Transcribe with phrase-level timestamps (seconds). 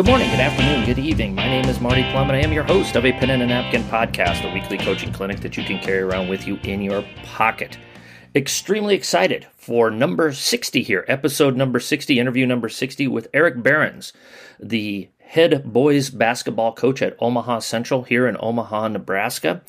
[0.00, 1.34] Good morning, good afternoon, good evening.
[1.34, 3.46] My name is Marty Plum, and I am your host of a Pen and a
[3.46, 7.04] Napkin podcast, a weekly coaching clinic that you can carry around with you in your
[7.22, 7.76] pocket.
[8.34, 14.14] Extremely excited for number 60 here, episode number 60, interview number 60 with Eric Behrens,
[14.58, 19.60] the head boys basketball coach at Omaha Central here in Omaha, Nebraska.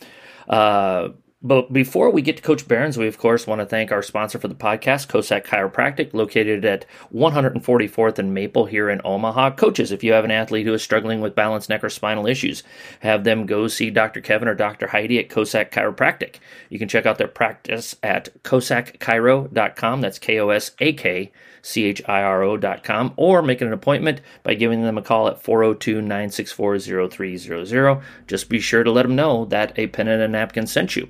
[0.47, 1.09] Uh,
[1.43, 4.37] but before we get to Coach Behrens, we of course want to thank our sponsor
[4.37, 9.51] for the podcast, Kosak Chiropractic, located at 144th and Maple here in Omaha.
[9.51, 12.61] Coaches, if you have an athlete who is struggling with balance, neck, or spinal issues,
[12.99, 14.21] have them go see Dr.
[14.21, 14.87] Kevin or Dr.
[14.87, 16.35] Heidi at Kosak Chiropractic.
[16.69, 20.01] You can check out their practice at kosakchiro.com.
[20.01, 24.21] That's K O S A K C H I R O.com, or make an appointment
[24.43, 28.01] by giving them a call at 402 964 0300.
[28.27, 31.09] Just be sure to let them know that a pen and a napkin sent you.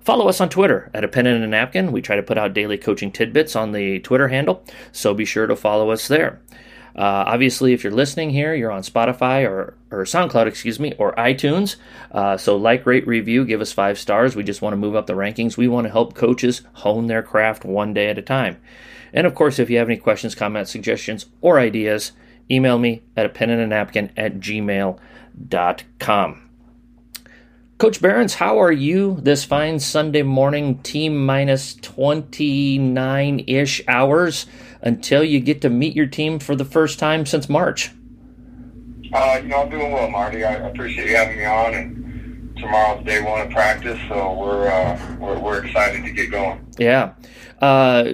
[0.00, 1.90] Follow us on Twitter at a pen and a napkin.
[1.90, 5.48] We try to put out daily coaching tidbits on the Twitter handle, so be sure
[5.48, 6.40] to follow us there.
[6.96, 11.14] Uh, obviously, if you're listening here, you're on Spotify or, or SoundCloud, excuse me, or
[11.16, 11.76] iTunes.
[12.10, 14.34] Uh, so, like, rate, review, give us five stars.
[14.34, 15.58] We just want to move up the rankings.
[15.58, 18.56] We want to help coaches hone their craft one day at a time.
[19.16, 22.12] And of course, if you have any questions, comments, suggestions, or ideas,
[22.50, 24.98] email me at a pen and a napkin at gmail.com.
[27.78, 34.46] Coach Behrens, how are you this fine Sunday morning, T minus 29 ish hours
[34.82, 37.92] until you get to meet your team for the first time since March?
[39.12, 40.44] Uh, you know, I'm doing well, Marty.
[40.44, 45.16] I appreciate you having me on, and tomorrow's day one of practice, so we're uh,
[45.18, 46.66] we're, we're excited to get going.
[46.78, 47.14] Yeah.
[47.60, 48.12] Uh,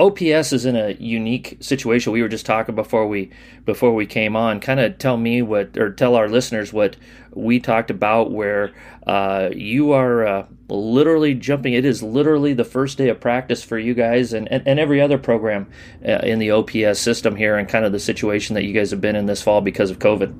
[0.00, 2.12] OPS is in a unique situation.
[2.12, 3.30] We were just talking before we
[3.66, 4.58] before we came on.
[4.58, 6.96] Kind of tell me what, or tell our listeners what
[7.34, 8.32] we talked about.
[8.32, 8.72] Where
[9.06, 11.74] uh, you are uh, literally jumping.
[11.74, 15.02] It is literally the first day of practice for you guys and, and, and every
[15.02, 15.70] other program
[16.06, 19.02] uh, in the OPS system here, and kind of the situation that you guys have
[19.02, 20.34] been in this fall because of COVID.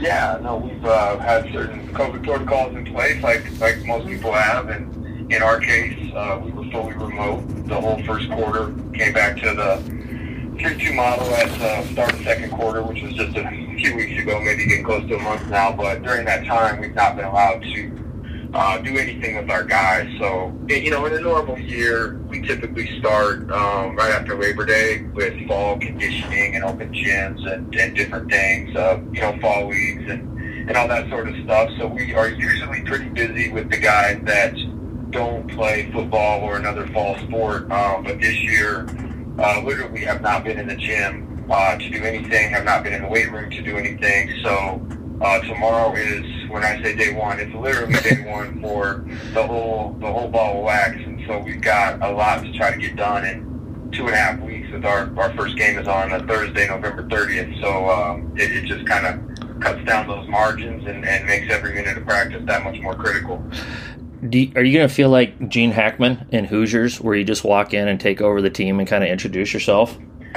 [0.00, 4.68] Yeah, no, we've uh, had certain COVID protocols in place, like like most people have,
[4.68, 8.74] and in our case, uh, we were fully remote the whole first quarter.
[8.94, 9.82] Came back to the
[10.58, 14.40] 3-2 model at uh, start of second quarter, which was just a few weeks ago,
[14.40, 15.72] maybe getting close to a month now.
[15.72, 18.02] But during that time, we've not been allowed to
[18.54, 20.08] uh, do anything with our guys.
[20.18, 25.02] So, you know, in a normal year, we typically start um, right after Labor Day
[25.14, 30.10] with fall conditioning and open gyms and, and different things, uh, you know, fall leagues
[30.10, 31.70] and, and all that sort of stuff.
[31.78, 34.54] So we are usually pretty busy with the guys that
[35.12, 37.70] don't play football or another fall sport.
[37.70, 38.86] Um, but this year,
[39.38, 42.94] uh, literally have not been in the gym uh, to do anything, have not been
[42.94, 44.32] in the weight room to do anything.
[44.42, 44.84] So
[45.20, 49.96] uh, tomorrow is when I say day one, it's literally day one for the whole
[50.00, 50.96] the whole ball of wax.
[50.96, 54.18] And so we've got a lot to try to get done in two and a
[54.18, 54.70] half weeks.
[54.72, 57.60] With our our first game is on a Thursday, November 30th.
[57.60, 61.72] So um, it, it just kind of cuts down those margins and, and makes every
[61.72, 63.42] minute of practice that much more critical
[64.30, 67.74] you, are you going to feel like Gene Hackman in Hoosiers, where you just walk
[67.74, 69.98] in and take over the team and kind of introduce yourself?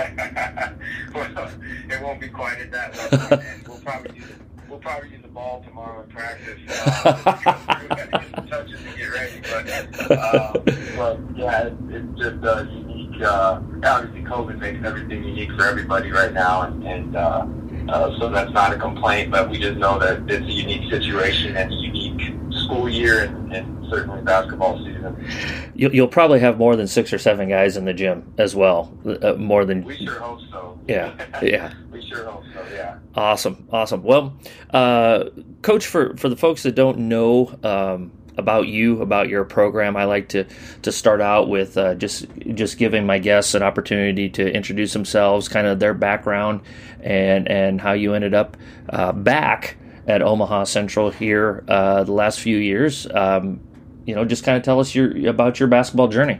[1.13, 1.51] well,
[1.89, 3.45] it won't be quite at that level.
[3.67, 4.25] we'll probably use
[4.69, 6.59] we'll probably use the ball tomorrow in practice.
[7.05, 8.11] Uh, get
[8.49, 10.53] touches to get ready, but, uh,
[10.97, 13.21] but yeah, it, it's just a unique.
[13.21, 16.83] Uh, obviously, COVID makes everything unique for everybody right now, and.
[16.83, 17.45] and uh,
[17.87, 21.55] uh, so that's not a complaint, but we just know that it's a unique situation
[21.55, 21.75] and a
[22.19, 25.27] unique school year and, and certainly basketball season.
[25.75, 28.93] You'll, you'll, probably have more than six or seven guys in the gym as well.
[29.05, 30.79] Uh, more than we sure hope so.
[30.87, 31.73] Yeah, yeah.
[31.91, 32.65] we sure hope so.
[32.73, 32.97] Yeah.
[33.15, 34.03] Awesome, awesome.
[34.03, 34.37] Well,
[34.71, 35.25] uh,
[35.61, 37.57] coach, for for the folks that don't know.
[37.63, 39.95] Um, about you, about your program.
[39.95, 40.45] I like to
[40.81, 45.47] to start out with uh, just just giving my guests an opportunity to introduce themselves,
[45.47, 46.59] kind of their background,
[46.99, 48.57] and and how you ended up
[48.89, 53.07] uh, back at Omaha Central here uh, the last few years.
[53.11, 53.59] Um,
[54.05, 56.39] you know, just kind of tell us your about your basketball journey.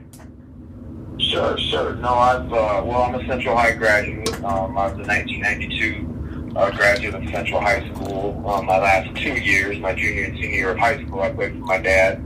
[1.18, 1.96] Sure, sure.
[1.96, 4.32] No, I've uh, well, I'm a Central High graduate.
[4.44, 8.42] Um, I was a 1992 uh, graduate of Central High School.
[8.48, 11.54] Um, my last two years, my junior and senior year of high school, I played
[11.54, 12.18] for my dad,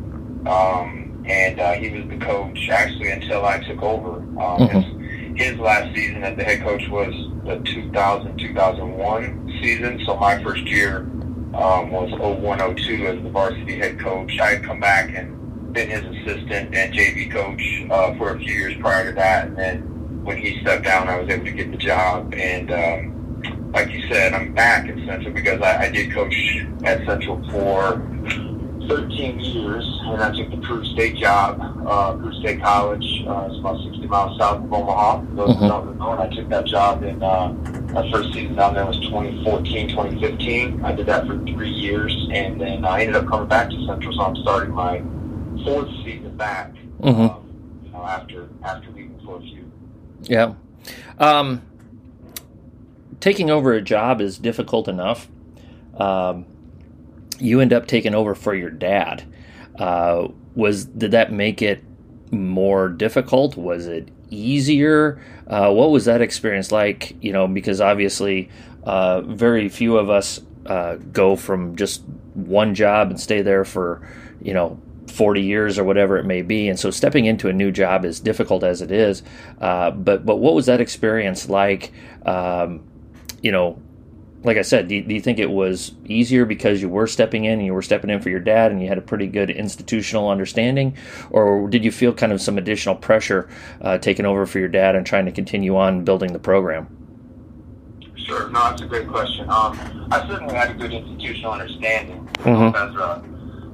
[0.45, 4.17] um, and uh, he was the coach actually until I took over.
[4.17, 5.35] Um, mm-hmm.
[5.35, 7.13] his, his last season as the head coach was
[7.45, 10.03] the 2000-2001 season.
[10.05, 11.09] So my first year
[11.53, 14.39] um, was 0102 as the varsity head coach.
[14.39, 18.53] I had come back and been his assistant and JV coach uh, for a few
[18.53, 19.47] years prior to that.
[19.47, 22.33] And then when he stepped down, I was able to get the job.
[22.33, 27.05] And um, like you said, I'm back at Central because I, I did coach at
[27.05, 27.97] Central for
[28.89, 31.61] 13 years, and I took the Peru State job.
[31.87, 35.21] Uh, State College uh, it's about 60 miles south of Omaha.
[35.35, 35.67] Those mm-hmm.
[35.67, 37.49] don't know, and I took that job in uh,
[37.93, 40.83] my first season down there was 2014, 2015.
[40.83, 44.13] I did that for three years, and then I ended up coming back to Central,
[44.13, 45.03] so I'm starting my
[45.63, 46.73] fourth season back.
[47.01, 47.21] Mm-hmm.
[47.21, 49.71] Um, you know, after after leaving for a few.
[50.23, 50.53] Yeah.
[51.19, 51.61] Um,
[53.19, 55.29] taking over a job is difficult enough.
[55.95, 56.45] Um,
[57.39, 59.23] you end up taking over for your dad.
[59.77, 61.83] Uh, was did that make it
[62.31, 63.57] more difficult?
[63.57, 65.21] Was it easier?
[65.47, 67.15] Uh, what was that experience like?
[67.23, 68.49] You know, because obviously,
[68.83, 72.03] uh, very few of us uh, go from just
[72.33, 74.07] one job and stay there for,
[74.41, 76.69] you know, 40 years or whatever it may be.
[76.69, 79.23] And so stepping into a new job is difficult as it is.
[79.59, 81.91] Uh, but but what was that experience like?
[82.25, 82.83] Um,
[83.41, 83.81] you know,
[84.43, 87.45] like I said, do you, do you, think it was easier because you were stepping
[87.45, 89.49] in and you were stepping in for your dad and you had a pretty good
[89.49, 90.95] institutional understanding?
[91.29, 93.49] Or did you feel kind of some additional pressure
[93.81, 96.87] uh, taking over for your dad and trying to continue on building the program?
[98.15, 98.49] Sure.
[98.49, 99.49] No, that's a great question.
[99.49, 102.75] Um, I certainly had a good institutional understanding mm-hmm.
[102.75, 103.23] as, a,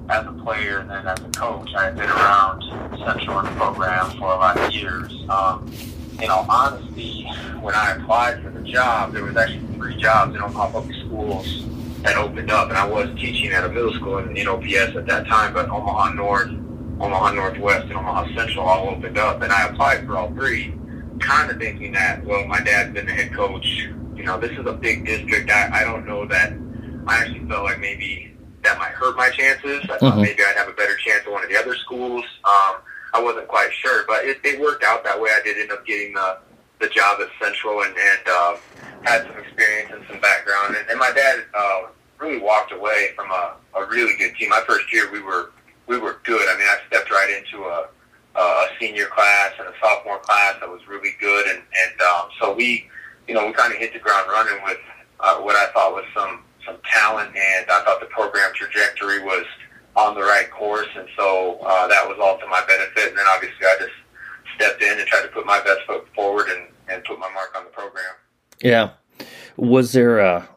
[0.10, 1.70] as a player and then as a coach.
[1.76, 2.64] I had been around
[3.06, 5.14] Central in the program for a lot of years.
[5.30, 5.72] Um,
[6.22, 7.24] in all honesty,
[7.62, 11.66] when I applied for the job, there was actually three jobs in Omaha Public Schools
[12.04, 15.06] that opened up, and I was teaching at a middle school in, in OPS at
[15.08, 16.52] that time, but Omaha North,
[17.00, 20.74] Omaha Northwest, and Omaha Central all opened up, and I applied for all three,
[21.20, 23.90] kind of thinking that, well, my dad's been the head coach.
[24.16, 25.50] You know, this is a big district.
[25.50, 26.54] I, I don't know that.
[27.08, 29.82] I actually felt like maybe that might hurt my chances.
[29.84, 30.22] I thought mm-hmm.
[30.22, 32.24] maybe I'd have a better chance at one of the other schools.
[32.44, 32.76] Um,
[33.16, 35.30] I wasn't quite sure, but it, it worked out that way.
[35.30, 36.38] I did end up getting the
[36.82, 38.58] the job at Central and, and uh,
[39.04, 40.76] had some experience and some background.
[40.76, 41.84] And, and my dad uh,
[42.18, 44.50] really walked away from a, a really good team.
[44.50, 45.52] My first year, we were
[45.88, 46.46] we were good.
[46.50, 47.88] I mean, I stepped right into a
[48.36, 52.54] a senior class and a sophomore class that was really good, and and um, so
[52.54, 52.90] we,
[53.30, 54.80] you know, we kind of hit the ground running with
[55.22, 59.46] uh, what I thought was some some talent, and I thought the program trajectory was
[59.96, 63.10] on the right course, and so uh, that was all to my benefit.
[63.10, 63.94] And then obviously I just
[64.56, 67.56] stepped in and tried to put my best foot forward and, and put my mark
[67.58, 68.14] on the program.
[68.62, 68.92] Yeah.
[69.58, 70.48] Was there a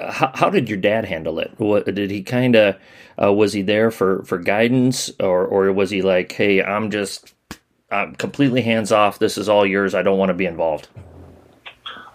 [0.00, 1.52] how, how did your dad handle it?
[1.56, 2.76] What did he kind of
[3.20, 7.34] uh, was he there for for guidance or or was he like, hey, I'm just
[7.90, 9.18] I'm completely hands off.
[9.18, 9.94] This is all yours.
[9.94, 10.88] I don't want to be involved.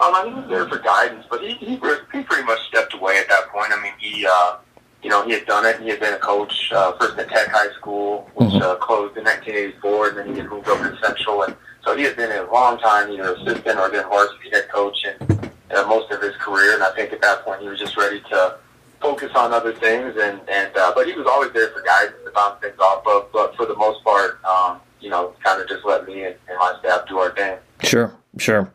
[0.03, 3.17] Um, I he was there for guidance, but he, he he pretty much stepped away
[3.17, 3.71] at that point.
[3.71, 4.57] I mean, he uh,
[5.03, 5.81] you know, he had done it.
[5.81, 8.61] He had been a coach uh, first at Tech High School, which mm-hmm.
[8.61, 11.43] uh, closed in 1984, and then he had moved over to Central.
[11.43, 14.97] And so he had been a long time either assistant or then varsity head coach
[15.05, 15.41] in
[15.75, 16.75] uh, most of his career.
[16.75, 18.57] And I think at that point he was just ready to
[19.01, 20.15] focus on other things.
[20.17, 23.29] And and uh, but he was always there for guidance to bounce things off of.
[23.33, 26.57] But for the most part, um, you know, kind of just let me and, and
[26.57, 27.57] my staff do our thing.
[27.81, 28.73] Sure, sure.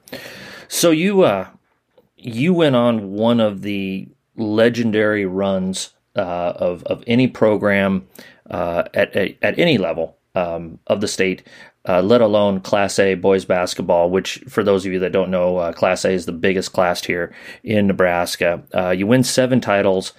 [0.69, 1.49] So you uh,
[2.19, 8.06] you went on one of the legendary runs uh, of of any program
[8.50, 11.43] uh, at, at, at any level um, of the state,
[11.88, 14.10] uh, let alone Class A boys basketball.
[14.10, 17.05] Which, for those of you that don't know, uh, Class A is the biggest class
[17.05, 18.62] here in Nebraska.
[18.74, 20.12] Uh, you win seven titles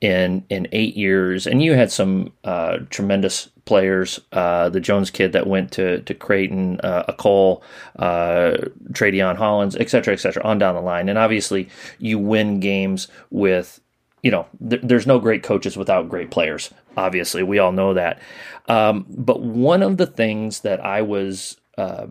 [0.00, 4.20] in in eight years, and you had some uh, tremendous players.
[4.30, 7.62] the Jones kid that went to to Creighton, a Cole,
[7.98, 8.56] uh,
[8.92, 11.08] Tra-Deon Hollins, et cetera, et cetera, on down the line.
[11.08, 13.80] And obviously, you win games with
[14.26, 16.74] you know, th- there's no great coaches without great players.
[16.96, 18.20] Obviously, we all know that.
[18.66, 22.08] Um, but one of the things that I was uh,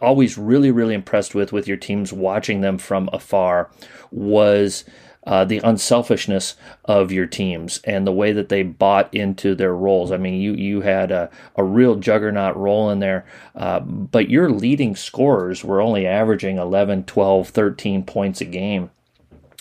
[0.00, 3.70] always really, really impressed with with your teams, watching them from afar,
[4.10, 4.86] was
[5.26, 6.56] uh, the unselfishness
[6.86, 10.10] of your teams and the way that they bought into their roles.
[10.10, 14.48] I mean, you you had a, a real juggernaut role in there, uh, but your
[14.48, 18.88] leading scorers were only averaging 11, 12, 13 points a game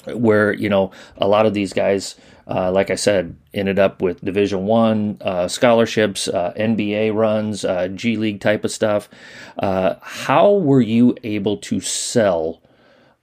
[0.08, 2.16] where you know a lot of these guys
[2.52, 7.88] uh, like I said, ended up with Division One uh, scholarships, uh, NBA runs, uh,
[7.88, 9.08] G League type of stuff.
[9.58, 12.62] Uh, how were you able to sell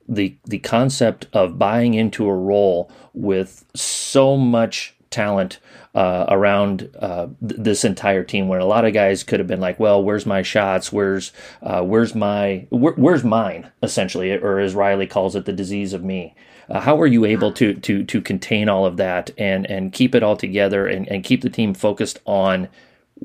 [0.08, 5.58] the the concept of buying into a role with so much talent
[5.94, 8.48] uh, around th- this entire team?
[8.48, 10.90] Where a lot of guys could have been like, "Well, where's my shots?
[10.90, 16.02] Where's where's my where, where's mine?" Essentially, or as Riley calls it, the disease of
[16.02, 16.34] me.
[16.68, 20.14] Uh, how were you able to to to contain all of that and and keep
[20.14, 22.68] it all together and, and keep the team focused on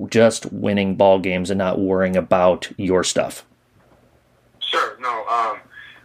[0.09, 3.45] just winning ball games and not worrying about your stuff?
[4.59, 4.97] Sure.
[4.99, 5.25] No.
[5.27, 5.59] Um,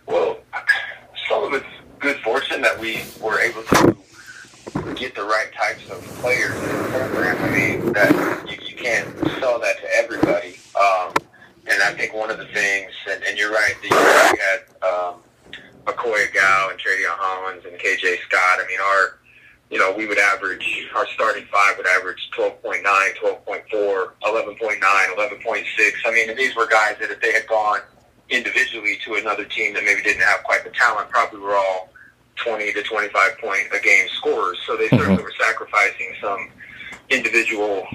[0.07, 0.39] well,
[1.29, 1.67] some of it's
[2.01, 3.97] good fortune that we were able to
[4.95, 7.37] get the right types of players in the program.
[7.43, 10.59] I mean, that you, you can't sell that to everybody.
[10.75, 11.15] Um,
[11.71, 15.21] and I think one of the things, and, and you're right, that you had um,
[15.85, 18.59] Akoy Agau and Tra-Deon Hollins and KJ Scott.
[18.61, 19.19] I mean, our
[19.71, 25.93] you know, we would average, our starting five would average 12.9, 12.4, 11.9, 11.6.
[26.07, 27.81] I mean, these were guys that if they had gone
[28.31, 31.91] individually to another team that maybe didn't have quite the talent, probably were all
[32.37, 34.59] 20 to 25 point a game scorers.
[34.67, 34.97] So they mm-hmm.
[34.97, 36.51] certainly were sacrificing some
[37.11, 37.87] individual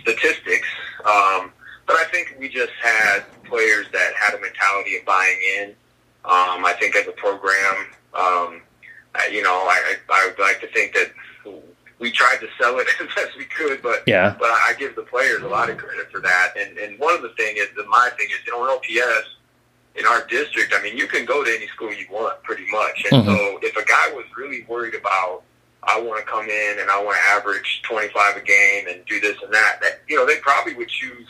[0.00, 0.68] statistics.
[1.04, 1.52] Um,
[1.86, 5.74] but I think we just had players that had a mentality of buying in.
[6.24, 8.62] Um, I think as a program, um,
[9.30, 11.12] you know, I, I would like to think that
[11.98, 14.34] we tried to sell it as best we could, but yeah.
[14.38, 16.54] but I give the players a lot of credit for that.
[16.58, 19.36] And and one of the thing is, the my thing is, you know, in OPS
[19.96, 23.04] in our district, I mean, you can go to any school you want, pretty much.
[23.10, 23.30] And mm-hmm.
[23.30, 25.42] so, if a guy was really worried about,
[25.82, 29.18] I want to come in and I want to average 25 a game and do
[29.20, 31.26] this and that, that you know, they probably would choose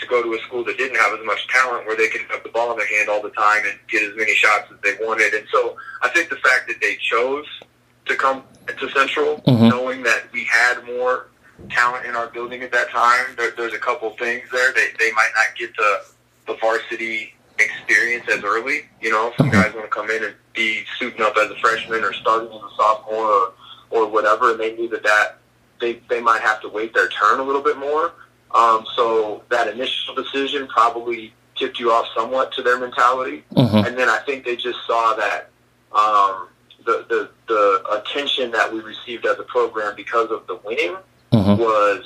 [0.00, 2.42] to go to a school that didn't have as much talent, where they could have
[2.42, 5.04] the ball in their hand all the time and get as many shots as they
[5.04, 5.34] wanted.
[5.34, 7.46] And so, I think the fact that they chose
[8.06, 9.68] to come to Central, mm-hmm.
[9.68, 11.28] knowing that we had more
[11.68, 13.26] talent in our building at that time.
[13.36, 14.72] There, there's a couple things there.
[14.72, 16.04] They they might not get the
[16.46, 18.82] the varsity experience as early.
[19.00, 19.60] You know, some mm-hmm.
[19.60, 22.54] guys want to come in and be suiting up as a freshman or starting as
[22.54, 23.52] a sophomore or
[23.90, 25.38] or whatever, and they knew that that
[25.80, 28.12] they they might have to wait their turn a little bit more.
[28.52, 33.76] Um, so that initial decision probably tipped you off somewhat to their mentality, mm-hmm.
[33.86, 35.50] and then I think they just saw that
[35.92, 36.48] um,
[36.84, 40.96] the, the the attention that we received as a program because of the winning
[41.32, 41.60] mm-hmm.
[41.60, 42.04] was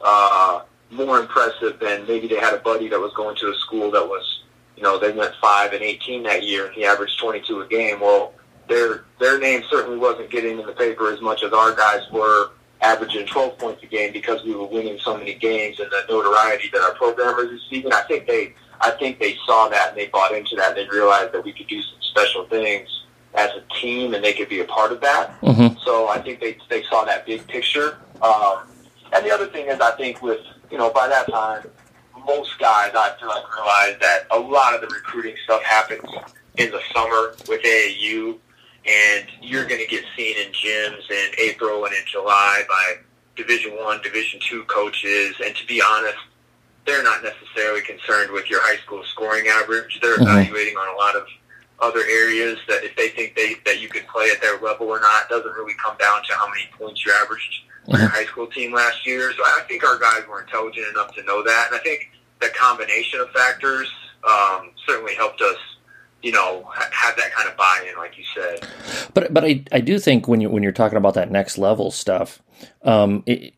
[0.00, 3.90] uh, more impressive than maybe they had a buddy that was going to a school
[3.90, 4.42] that was,
[4.76, 7.66] you know, they went five and eighteen that year and he averaged twenty two a
[7.66, 8.00] game.
[8.00, 8.34] Well,
[8.68, 12.50] their their name certainly wasn't getting in the paper as much as our guys were
[12.80, 16.70] averaging 12 points a game because we were winning so many games and the notoriety
[16.72, 17.92] that our program was receiving.
[17.92, 20.88] I think they I think they saw that and they bought into that and they
[20.94, 22.88] realized that we could do some special things
[23.34, 25.40] as a team and they could be a part of that.
[25.40, 25.78] Mm-hmm.
[25.84, 27.98] So I think they they saw that big picture.
[28.22, 28.68] Um,
[29.12, 31.68] and the other thing is, I think with you know by that time,
[32.26, 36.04] most guys I feel like realize that a lot of the recruiting stuff happens
[36.56, 38.38] in the summer with AAU,
[38.88, 42.94] and you're going to get seen in gyms in April and in July by
[43.36, 45.34] Division One, Division Two coaches.
[45.44, 46.18] And to be honest,
[46.86, 49.98] they're not necessarily concerned with your high school scoring average.
[50.00, 50.22] They're mm-hmm.
[50.22, 51.26] evaluating on a lot of
[51.80, 55.00] other areas that if they think they that you could play at their level or
[55.00, 58.16] not doesn't really come down to how many points you averaged on your mm-hmm.
[58.16, 59.32] high school team last year.
[59.36, 62.48] So I think our guys were intelligent enough to know that, and I think the
[62.48, 63.90] combination of factors
[64.28, 65.56] um, certainly helped us.
[66.22, 68.66] You know, have that kind of buy-in, like you said.
[69.14, 71.90] But but I, I do think when you when you're talking about that next level
[71.90, 72.42] stuff,
[72.82, 73.54] um, it,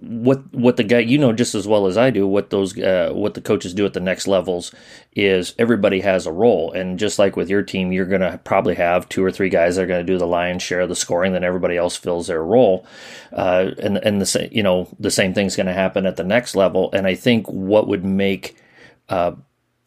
[0.00, 3.10] what what the guy you know just as well as I do what those uh,
[3.12, 4.72] what the coaches do at the next levels
[5.14, 6.72] is everybody has a role.
[6.72, 9.76] And just like with your team you're going to probably have two or three guys
[9.76, 12.28] that are going to do the lion's share of the scoring then everybody else fills
[12.28, 12.86] their role.
[13.32, 16.24] Uh, and and the same you know the same thing's going to happen at the
[16.24, 16.90] next level.
[16.92, 18.56] And I think what would make
[19.10, 19.32] uh,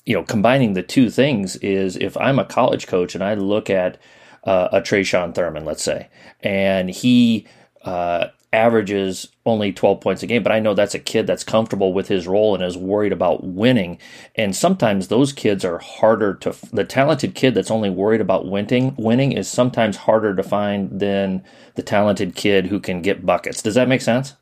[0.05, 3.69] you know combining the two things is if I'm a college coach and I look
[3.69, 3.97] at
[4.43, 6.09] uh, a Tre'Shawn Thurman let's say
[6.41, 7.47] and he
[7.83, 11.91] uh, averages only 12 points a game, but I know that's a kid that's comfortable
[11.91, 13.97] with his role and is worried about winning.
[14.35, 18.95] And sometimes those kids are harder to the talented kid that's only worried about winning
[18.95, 21.43] winning is sometimes harder to find than
[21.75, 23.61] the talented kid who can get buckets.
[23.61, 24.35] Does that make sense?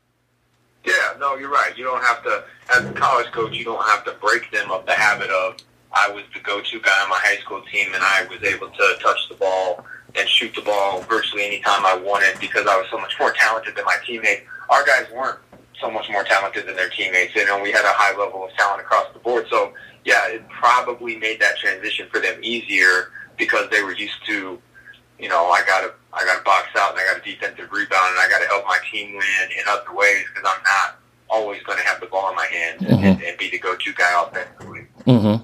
[0.84, 1.76] Yeah, no, you're right.
[1.76, 4.86] You don't have to as a college coach, you don't have to break them of
[4.86, 5.56] the habit of
[5.92, 8.96] I was the go-to guy on my high school team and I was able to
[9.02, 12.98] touch the ball and shoot the ball virtually anytime I wanted because I was so
[12.98, 14.42] much more talented than my teammates.
[14.70, 15.38] Our guys weren't
[15.80, 17.34] so much more talented than their teammates.
[17.36, 19.46] Know, we had a high level of talent across the board.
[19.50, 19.74] So,
[20.04, 24.58] yeah, it probably made that transition for them easier because they were used to,
[25.18, 27.70] you know, I got to I got to box out and I got a defensive
[27.70, 31.01] rebound and I got to help my team win in other ways because I'm not
[31.32, 33.04] always going to have the ball in my hands mm-hmm.
[33.04, 34.86] and, and, be the go-to guy offensively.
[35.06, 35.42] Mm-hmm.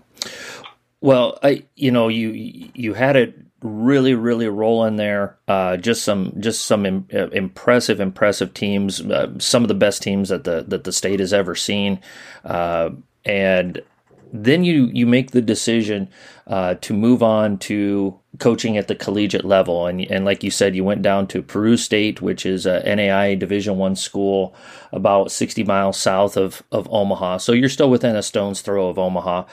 [1.00, 2.30] Well, I you know you
[2.74, 8.00] you had it really really rolling there uh, just some just some Im- uh, impressive
[8.00, 11.54] impressive teams uh, some of the best teams that the that the state has ever
[11.54, 12.00] seen
[12.44, 12.90] uh,
[13.24, 13.82] and
[14.32, 16.08] then you you make the decision
[16.46, 19.86] uh, to move on to coaching at the collegiate level.
[19.86, 23.38] And and like you said you went down to Peru State which is a NAIA
[23.38, 24.54] division 1 school
[24.92, 27.38] about 60 miles south of of Omaha.
[27.38, 29.44] So you're still within a stone's throw of Omaha.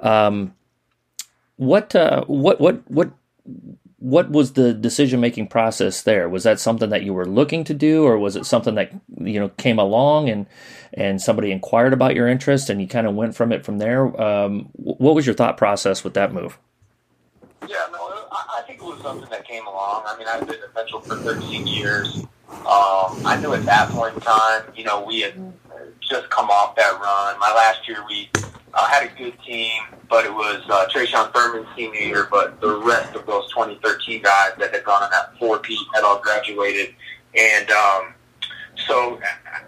[0.00, 0.54] Um,
[1.56, 3.12] what uh, what what what
[4.04, 6.28] what was the decision making process there?
[6.28, 9.40] Was that something that you were looking to do, or was it something that you
[9.40, 10.46] know came along and
[10.92, 14.04] and somebody inquired about your interest and you kind of went from it from there?
[14.20, 16.58] Um, what was your thought process with that move?
[17.66, 20.02] Yeah, no, I think it was something that came along.
[20.06, 22.26] I mean, I've been at Central for 13 years.
[22.50, 25.32] Um, I knew at that point in time, you know, we had
[26.00, 27.38] just come off that run.
[27.40, 28.28] My last year, we
[28.74, 29.70] uh, had a good team,
[30.08, 34.52] but it was uh, Tre'Shawn Thurman's senior year, but the rest of those 2013 guys
[34.58, 36.94] that had gone on that four-peat had all graduated.
[37.38, 38.14] And um,
[38.86, 39.20] so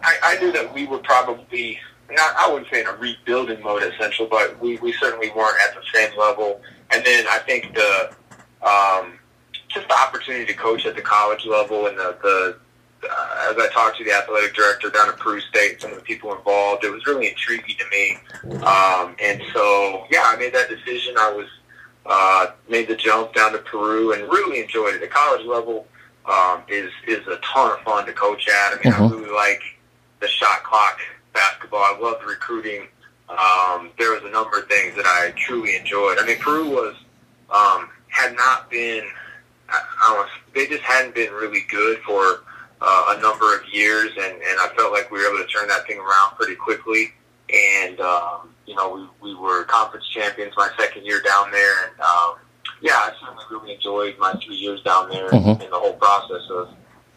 [0.02, 1.78] I, I knew that we were probably
[2.10, 5.56] not, I wouldn't say in a rebuilding mode at Central, but we, we certainly weren't
[5.68, 6.60] at the same level.
[6.92, 8.12] And then I think the
[8.66, 9.18] um,
[9.68, 12.58] just the opportunity to coach at the college level and the, the
[13.10, 16.02] uh, as I talked to the athletic director down at Peru State, some of the
[16.02, 18.18] people involved, it was really intriguing to me.
[18.62, 21.14] Um, and so, yeah, I made that decision.
[21.18, 21.46] I was
[22.06, 25.00] uh, made the jump down to Peru and really enjoyed it.
[25.00, 25.86] The college level
[26.26, 28.72] um, is is a ton of fun to coach at.
[28.72, 29.02] I mean, mm-hmm.
[29.02, 29.62] I really like
[30.20, 30.98] the shot clock
[31.32, 31.80] basketball.
[31.80, 32.86] I love recruiting.
[33.28, 36.18] Um, there was a number of things that I truly enjoyed.
[36.18, 36.94] I mean, Peru was
[37.50, 39.04] um, had not been.
[39.68, 42.44] I, I don't they just hadn't been really good for
[42.80, 45.68] uh, a number of years, and, and I felt like we were able to turn
[45.68, 47.12] that thing around pretty quickly.
[47.52, 52.00] And um, you know, we, we were conference champions my second year down there, and
[52.00, 52.34] um,
[52.80, 55.50] yeah, I certainly really enjoyed my three years down there mm-hmm.
[55.50, 56.68] and, and the whole process of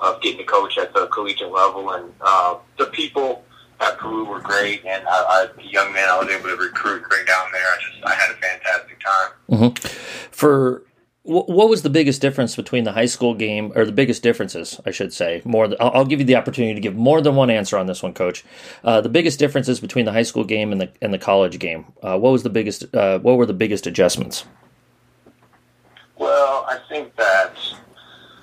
[0.01, 1.91] of getting to coach at the collegiate level.
[1.91, 3.43] And uh, the people
[3.81, 7.07] at Peru were great, and I, I, a young man, I was able to recruit
[7.09, 7.61] bring down there.
[7.61, 9.31] I just I had a fantastic time.
[9.49, 9.87] Mm-hmm.
[10.31, 10.83] For
[11.23, 14.91] what was the biggest difference between the high school game, or the biggest differences, I
[14.91, 15.41] should say?
[15.45, 18.13] More, I'll give you the opportunity to give more than one answer on this one,
[18.13, 18.43] Coach.
[18.83, 21.85] Uh, the biggest differences between the high school game and the and the college game.
[22.01, 22.93] Uh, what was the biggest?
[22.95, 24.45] Uh, what were the biggest adjustments?
[26.17, 27.53] Well, I think that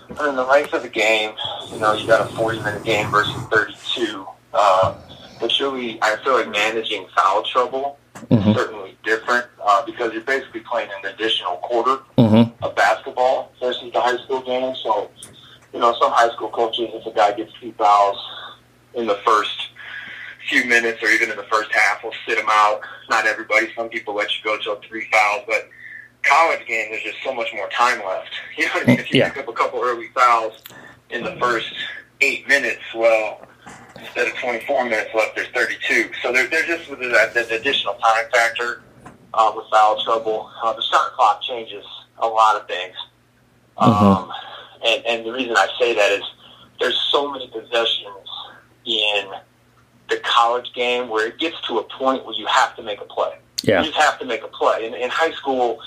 [0.09, 1.33] in the length of the game,
[1.73, 4.27] you know, you got a forty-minute game versus thirty-two.
[4.53, 4.95] Uh,
[5.41, 7.99] but really, I feel like managing foul trouble
[8.31, 8.53] mm-hmm.
[8.53, 12.65] certainly different uh, because you're basically playing an additional quarter mm-hmm.
[12.65, 14.75] of basketball versus the high school game.
[14.83, 15.11] So,
[15.73, 18.19] you know, some high school coaches, if a guy gets two fouls
[18.95, 19.71] in the first
[20.49, 22.81] few minutes or even in the first half, will sit him out.
[23.11, 23.73] Not everybody.
[23.75, 25.69] Some people let you go till three fouls, but
[26.23, 28.31] college game, there's just so much more time left.
[28.57, 29.01] You know what I mean?
[29.01, 29.29] If you yeah.
[29.29, 30.63] pick up a couple early fouls
[31.11, 31.75] in the first
[32.23, 33.47] eight minutes, well,
[33.99, 36.11] instead of 24 minutes left, there's 32.
[36.23, 38.83] So there, there's just that, that additional time factor
[39.35, 40.51] uh, with foul trouble.
[40.63, 41.85] Uh, the shot clock changes
[42.19, 42.95] a lot of things.
[43.79, 44.05] Mm-hmm.
[44.05, 44.33] Um,
[44.85, 46.23] and, and the reason I say that is
[46.81, 48.29] there's so many possessions
[48.85, 49.31] in
[50.09, 53.05] the college game where it gets to a point where you have to make a
[53.05, 53.39] play.
[53.63, 53.81] Yeah.
[53.81, 54.87] You just have to make a play.
[54.87, 55.81] In, in high school,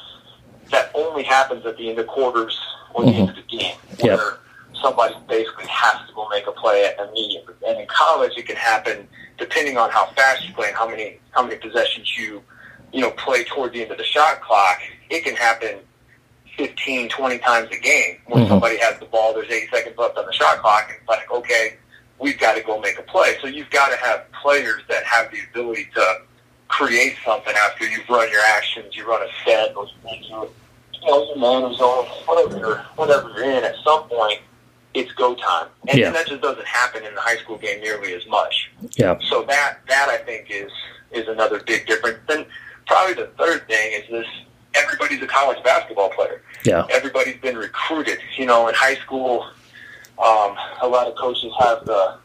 [0.72, 2.60] that only happens at the end of quarters
[2.94, 3.20] or the mm-hmm.
[3.22, 3.76] end of the game.
[4.02, 4.40] Where yep
[4.82, 7.54] somebody basically has to go make a play immediately.
[7.68, 11.20] And in college, it can happen depending on how fast you play and how many
[11.32, 12.42] how many possessions you
[12.92, 14.80] you know play toward the end of the shot clock.
[15.10, 15.80] It can happen
[16.58, 18.50] 15, 20 times a game when mm-hmm.
[18.50, 19.34] somebody has the ball.
[19.34, 21.78] There's 80 seconds left on the shot clock, and it's like, okay,
[22.20, 23.38] we've got to go make a play.
[23.42, 26.22] So you've got to have players that have the ability to
[26.68, 30.50] create something after you've run your actions, you run a set, or you, you know,
[31.02, 33.64] your man zone, whatever you're, whatever you're in.
[33.64, 34.42] At some point,
[34.94, 36.08] it's go time, and, yeah.
[36.08, 38.72] and that just doesn't happen in the high school game nearly as much.
[38.98, 39.18] Yeah.
[39.30, 40.72] So that that I think is
[41.12, 42.20] is another big difference.
[42.28, 42.46] Then
[42.88, 44.28] probably the third thing is this:
[44.74, 46.42] everybody's a college basketball player.
[46.64, 46.88] Yeah.
[46.92, 48.20] Everybody's been recruited.
[48.38, 49.46] You know, in high school,
[50.18, 52.18] um, a lot of coaches have the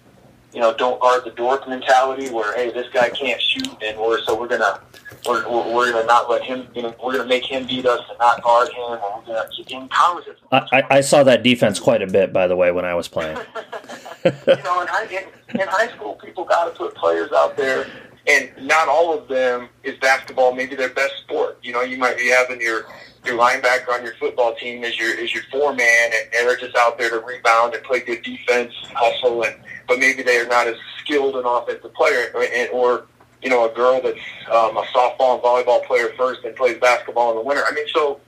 [0.54, 4.20] you know don't guard the dork mentality, where hey, this guy can't shoot, and we're
[4.22, 4.80] so we're gonna
[5.26, 7.86] we're, we're going to not let him, you know, we're going to make him beat
[7.86, 8.92] us and not guard him.
[8.92, 12.32] And we're going to, in college, I, I, I saw that defense quite a bit,
[12.32, 13.36] by the way, when I was playing.
[14.24, 17.86] you know, in high, in, in high school, people got to put players out there,
[18.26, 21.58] and not all of them is basketball maybe their best sport.
[21.62, 22.86] You know, you might be having your
[23.24, 26.56] your linebacker on your football team is your is your four man, and, and they're
[26.56, 29.56] just out there to rebound and play good defense, hustle, and
[29.88, 33.06] but maybe they are not as skilled an offensive player, and, or
[33.44, 34.18] you know, a girl that's
[34.50, 37.62] um, a softball and volleyball player first and plays basketball in the winter.
[37.68, 38.20] I mean, so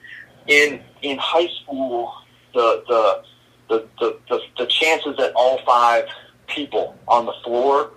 [0.47, 2.13] in in high school,
[2.55, 3.25] the the
[3.69, 6.05] the the, the, the chances that all five
[6.47, 7.93] people on the floor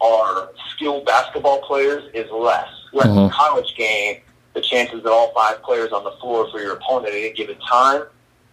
[0.00, 2.68] are skilled basketball players is less.
[2.90, 3.24] Whereas mm-hmm.
[3.24, 4.20] in college game,
[4.54, 7.58] the chances that all five players on the floor for your opponent at any given
[7.60, 8.04] time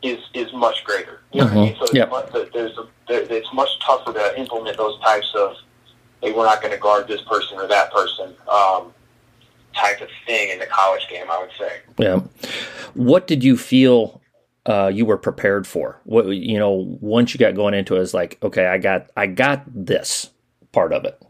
[0.02, 1.22] is is much greater.
[1.32, 1.56] You know mm-hmm.
[1.56, 1.78] what I mean?
[1.80, 2.10] So yep.
[2.10, 5.56] much, there's a, there, it's much tougher to implement those types of
[6.22, 8.94] hey, we're not going to guard this person or that person um,
[9.76, 11.80] type of thing in the college game, I would say.
[11.98, 12.20] Yeah.
[12.94, 14.22] What did you feel
[14.66, 16.00] uh, you were prepared for?
[16.04, 19.10] What you know, once you got going into it, it, is like, okay, I got,
[19.18, 20.30] I got this
[20.72, 21.22] part of it.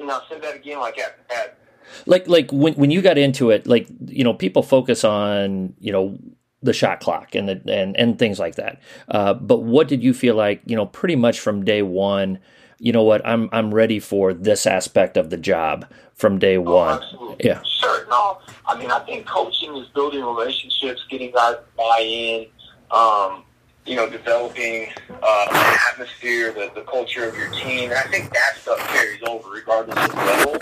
[0.00, 1.57] Now, say that again, like at, at
[2.06, 5.92] Like like when when you got into it, like you know, people focus on you
[5.92, 6.18] know
[6.62, 8.80] the shot clock and the and and things like that.
[9.08, 10.62] Uh, but what did you feel like?
[10.66, 12.38] You know, pretty much from day one.
[12.78, 13.26] You know what?
[13.26, 17.02] I'm I'm ready for this aspect of the job from day oh, one.
[17.02, 17.46] Absolutely.
[17.46, 17.62] Yeah.
[17.62, 18.06] Sure.
[18.08, 22.46] No, I mean I think coaching is building relationships, getting guys buy in.
[22.90, 23.44] Um,
[23.88, 27.90] you know, developing uh, an atmosphere, the, the culture of your team.
[27.90, 30.52] And I think that stuff carries over regardless of level.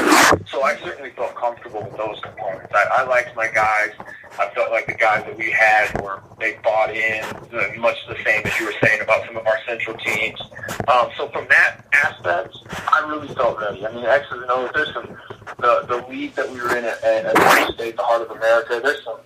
[0.46, 2.72] So I certainly felt comfortable with those components.
[2.72, 3.90] I, I liked my guys.
[4.38, 7.24] I felt like the guys that we had were, they bought in
[7.80, 10.40] much the same as you were saying about some of our central teams.
[10.86, 13.84] Um, so from that aspect, I really felt ready.
[13.84, 15.16] I mean, X's and O's, there's some,
[15.58, 19.02] the, the league that we were in at, at State, the Heart of America, there's
[19.02, 19.18] some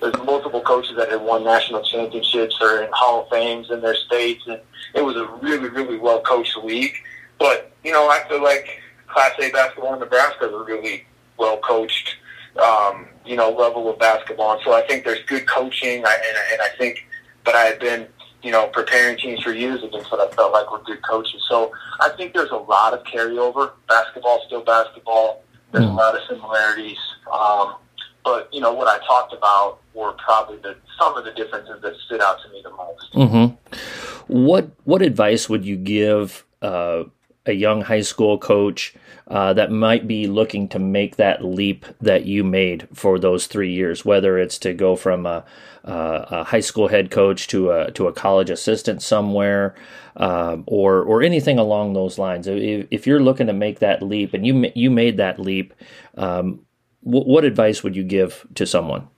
[0.00, 3.94] there's multiple coaches that had won national championships or in Hall of Fames in their
[3.94, 4.60] states, and
[4.94, 6.94] it was a really, really well coached league.
[7.38, 11.04] But you know, I feel like Class A basketball in Nebraska is a really
[11.36, 12.16] well coached,
[12.62, 14.52] um, you know, level of basketball.
[14.52, 17.06] And so I think there's good coaching, I, and, and I think,
[17.44, 18.06] but I had been,
[18.42, 21.44] you know, preparing teams for years against what I felt like were good coaches.
[21.48, 23.72] So I think there's a lot of carryover.
[23.88, 25.42] Basketball still basketball.
[25.72, 25.96] There's a mm.
[25.96, 26.98] lot of similarities.
[27.32, 27.76] Um,
[28.24, 31.94] but you know what I talked about were probably the some of the differences that
[32.06, 33.12] stood out to me the most.
[33.14, 34.32] Mm-hmm.
[34.32, 37.04] What what advice would you give uh,
[37.46, 38.94] a young high school coach
[39.28, 43.72] uh, that might be looking to make that leap that you made for those three
[43.72, 44.04] years?
[44.04, 45.44] Whether it's to go from a,
[45.84, 49.74] a high school head coach to a to a college assistant somewhere,
[50.16, 52.46] um, or or anything along those lines.
[52.46, 55.74] If, if, you're looking to make that leap and you you made that leap.
[56.16, 56.66] Um,
[57.02, 59.08] what advice would you give to someone?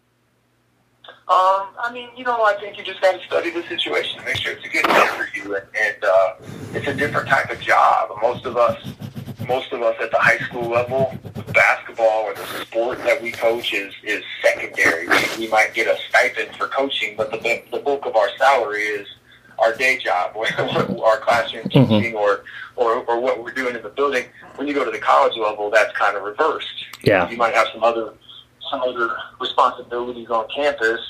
[1.29, 4.27] Um, I mean, you know, I think you just got to study the situation and
[4.27, 6.35] make sure it's a good fit for you, and, and uh,
[6.75, 8.11] it's a different type of job.
[8.21, 8.77] Most of us,
[9.47, 11.17] most of us at the high school level,
[11.53, 15.07] basketball or the sport that we coach is is secondary.
[15.09, 18.83] We, we might get a stipend for coaching, but the the bulk of our salary
[18.83, 19.07] is
[19.59, 21.89] our day job, our classroom mm-hmm.
[21.89, 22.17] teaching, mm-hmm.
[22.17, 22.45] or,
[22.77, 24.25] or or what we're doing in the building.
[24.57, 26.85] When you go to the college level, that's kind of reversed.
[27.03, 28.13] Yeah, you might have some other
[28.73, 31.01] some other responsibilities on campus.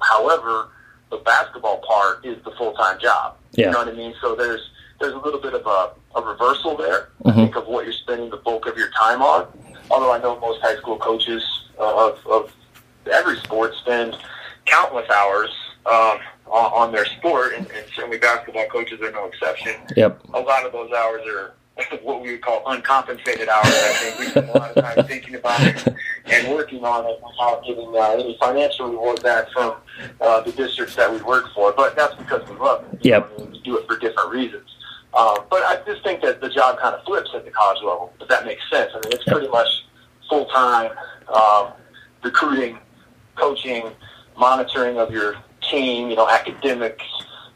[0.00, 0.68] However,
[1.10, 3.36] the basketball part is the full time job.
[3.52, 3.66] Yeah.
[3.66, 4.14] You know what I mean?
[4.20, 7.08] So there's there's a little bit of a, a reversal there.
[7.24, 7.28] Mm-hmm.
[7.28, 9.46] I think of what you're spending the bulk of your time on.
[9.90, 11.42] Although I know most high school coaches
[11.78, 12.52] uh, of, of
[13.10, 14.16] every sport spend
[14.64, 15.50] countless hours
[15.86, 19.74] um, on, on their sport, and, and certainly basketball coaches are no exception.
[19.96, 20.20] Yep.
[20.34, 21.54] A lot of those hours are
[22.02, 23.66] what we would call uncompensated hours.
[23.66, 25.94] I think we spend a lot of time thinking about it
[26.32, 29.76] and working on it without getting uh, any financial reward back from
[30.20, 31.72] uh, the districts that we work for.
[31.72, 33.04] But that's because we love it.
[33.04, 33.30] Yep.
[33.34, 34.68] I mean, we do it for different reasons.
[35.14, 38.12] Um, but I just think that the job kind of flips at the college level,
[38.20, 38.92] if that makes sense.
[38.94, 39.68] I mean, it's pretty much
[40.28, 40.92] full time
[41.28, 41.72] um,
[42.22, 42.78] recruiting,
[43.36, 43.90] coaching,
[44.38, 45.36] monitoring of your
[45.70, 47.04] team, you know, academics,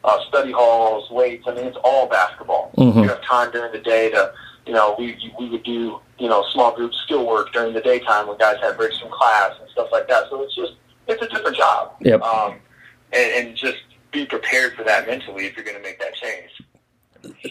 [0.05, 1.45] uh, study halls, weights.
[1.49, 2.73] I mean, it's all basketball.
[2.77, 3.01] Mm-hmm.
[3.01, 4.33] You have time during the day to,
[4.67, 8.27] you know, we we would do, you know, small group skill work during the daytime
[8.27, 10.29] when guys had breaks from class and stuff like that.
[10.29, 10.73] So it's just,
[11.07, 11.97] it's a different job.
[12.01, 12.21] Yep.
[12.23, 12.57] Um,
[13.13, 13.79] and, and just
[14.13, 16.63] be prepared for that mentally if you're going to make that change.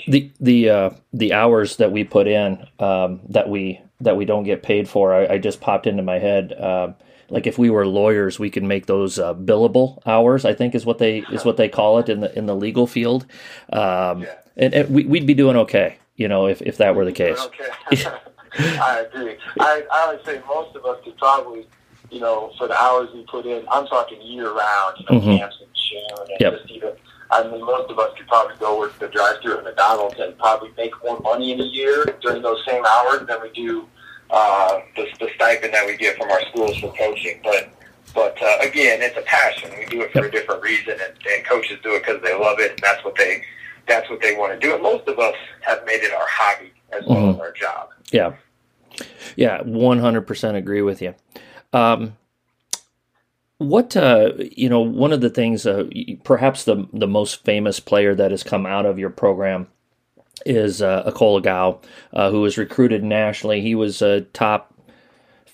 [0.08, 4.44] The the uh, the hours that we put in um, that we that we don't
[4.44, 6.54] get paid for, I, I just popped into my head.
[6.54, 6.94] Uh,
[7.30, 10.46] like if we were lawyers, we could make those uh, billable hours.
[10.46, 12.88] I think is what they is what they call it in the in the legal
[12.88, 13.26] field,
[13.74, 14.36] um, yeah.
[14.56, 17.40] and, and we, would be doing okay, you know, if, if that were the case.
[17.40, 18.06] Okay,
[18.80, 19.38] I agree.
[19.60, 21.68] I, I would say most of us could probably,
[22.10, 23.66] you know, for the hours we put in.
[23.70, 25.38] I'm talking year round, you know, mm-hmm.
[25.38, 26.54] camps in June and yep.
[26.60, 26.92] just even.
[27.32, 30.70] I mean, most of us could probably go work the drive-through at McDonald's and probably
[30.78, 33.88] make more money in a year during those same hours than we do
[34.30, 37.40] uh, the, the stipend that we get from our schools for coaching.
[37.44, 37.70] But
[38.14, 39.72] but uh, again, it's a passion.
[39.78, 42.60] We do it for a different reason, and, and coaches do it because they love
[42.60, 43.44] it, and that's what they
[43.88, 44.74] that's what they want to do.
[44.74, 47.36] And most of us have made it our hobby as well mm-hmm.
[47.36, 47.90] as our job.
[48.12, 48.36] Yeah,
[49.36, 51.16] yeah, one hundred percent agree with you.
[51.74, 52.18] Um,
[53.58, 55.86] what uh, you know, one of the things, uh,
[56.24, 59.68] perhaps the the most famous player that has come out of your program
[60.46, 61.82] is uh, Akoy Agau,
[62.14, 63.62] uh, who was recruited nationally.
[63.62, 64.74] He was a top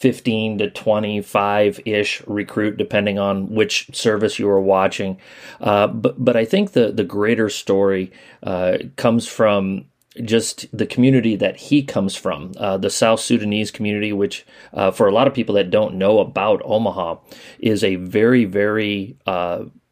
[0.01, 5.19] 15 to 25 ish recruit, depending on which service you are watching.
[5.59, 8.11] Uh, but, but I think the, the greater story
[8.41, 9.85] uh, comes from
[10.23, 15.07] just the community that he comes from, uh, the South Sudanese community, which uh, for
[15.07, 17.17] a lot of people that don't know about Omaha,
[17.59, 19.15] is a very, very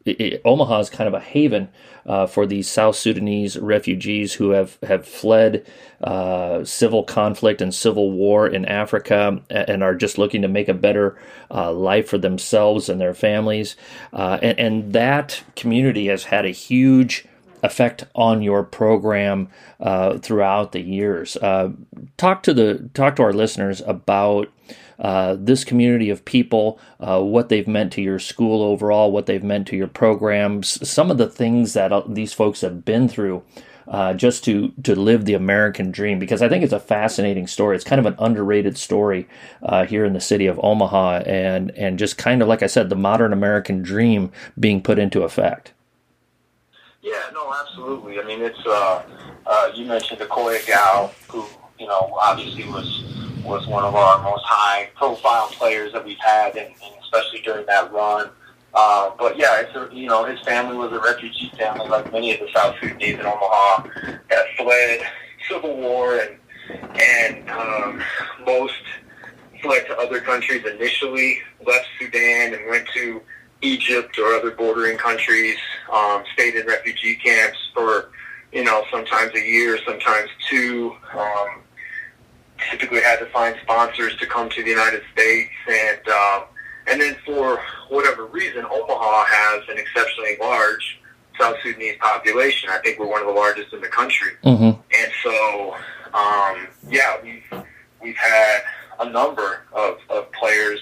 [0.06, 0.12] uh,
[0.44, 1.68] Omaha is kind of a haven
[2.06, 5.66] uh, for these South Sudanese refugees who have have fled
[6.02, 10.74] uh, civil conflict and civil war in Africa and are just looking to make a
[10.74, 11.18] better
[11.50, 13.76] uh, life for themselves and their families.
[14.12, 17.26] Uh, and, and, that community has had a huge
[17.62, 21.36] effect on your program uh, throughout the years.
[21.36, 21.70] Uh,
[22.16, 24.48] talk to the talk to our listeners about
[25.00, 29.42] uh, this community of people, uh, what they've meant to your school overall, what they've
[29.42, 33.42] meant to your programs, some of the things that uh, these folks have been through.
[33.88, 37.74] Uh, just to to live the American dream, because I think it's a fascinating story.
[37.74, 39.26] It's kind of an underrated story
[39.64, 42.88] uh, here in the city of Omaha, and and just kind of like I said,
[42.88, 45.72] the modern American dream being put into effect.
[47.02, 48.20] Yeah, no, absolutely.
[48.20, 49.02] I mean, it's uh,
[49.44, 51.44] uh, you mentioned Akoy Agau, who
[51.80, 53.02] you know obviously was
[53.44, 57.66] was one of our most high profile players that we've had, and, and especially during
[57.66, 58.30] that run.
[58.72, 62.32] Uh, but yeah, it's a, you know his family was a refugee family, like many
[62.32, 63.88] of the South Sudanese in Omaha
[64.30, 65.00] that fled
[65.48, 66.36] civil war, and
[67.00, 68.02] and um,
[68.46, 68.74] most
[69.60, 73.20] fled to other countries initially, left Sudan and went to
[73.62, 75.56] Egypt or other bordering countries,
[75.92, 78.10] um, stayed in refugee camps for
[78.52, 80.94] you know sometimes a year, sometimes two.
[81.12, 81.62] Um,
[82.70, 86.44] typically had to find sponsors to come to the United States, and um,
[86.86, 91.00] and then for whatever reason, Omaha has an exceptionally large
[91.38, 92.70] South Sudanese population.
[92.70, 94.64] I think we're one of the largest in the country, mm-hmm.
[94.64, 95.74] and so
[96.14, 97.64] um, yeah, we've
[98.02, 98.60] we've had
[99.00, 100.80] a number of, of players,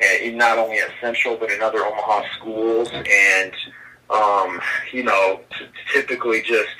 [0.00, 3.52] uh, in not only at Central but in other Omaha schools, and
[4.10, 4.60] um,
[4.92, 6.76] you know, t- typically just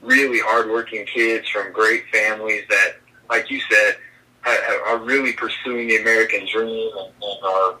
[0.00, 2.96] really hardworking kids from great families that
[3.32, 3.96] like you said,
[4.86, 7.78] are really pursuing the American dream and, and are,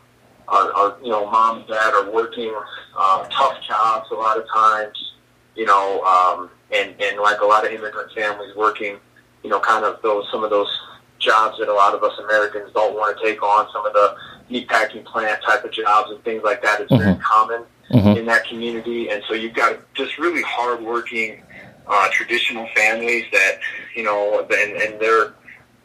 [0.48, 2.54] are, are, you know, mom and dad are working
[2.96, 5.12] uh, tough jobs a lot of times,
[5.54, 8.96] you know, um, and, and like a lot of immigrant families working,
[9.44, 10.72] you know, kind of those, some of those
[11.18, 14.16] jobs that a lot of us Americans don't want to take on, some of the
[14.50, 17.02] meatpacking plant type of jobs and things like that is mm-hmm.
[17.02, 18.18] very common mm-hmm.
[18.18, 19.10] in that community.
[19.10, 21.42] And so you've got just really hardworking,
[21.86, 23.58] uh, traditional families that,
[23.94, 25.34] you know, and, and they're,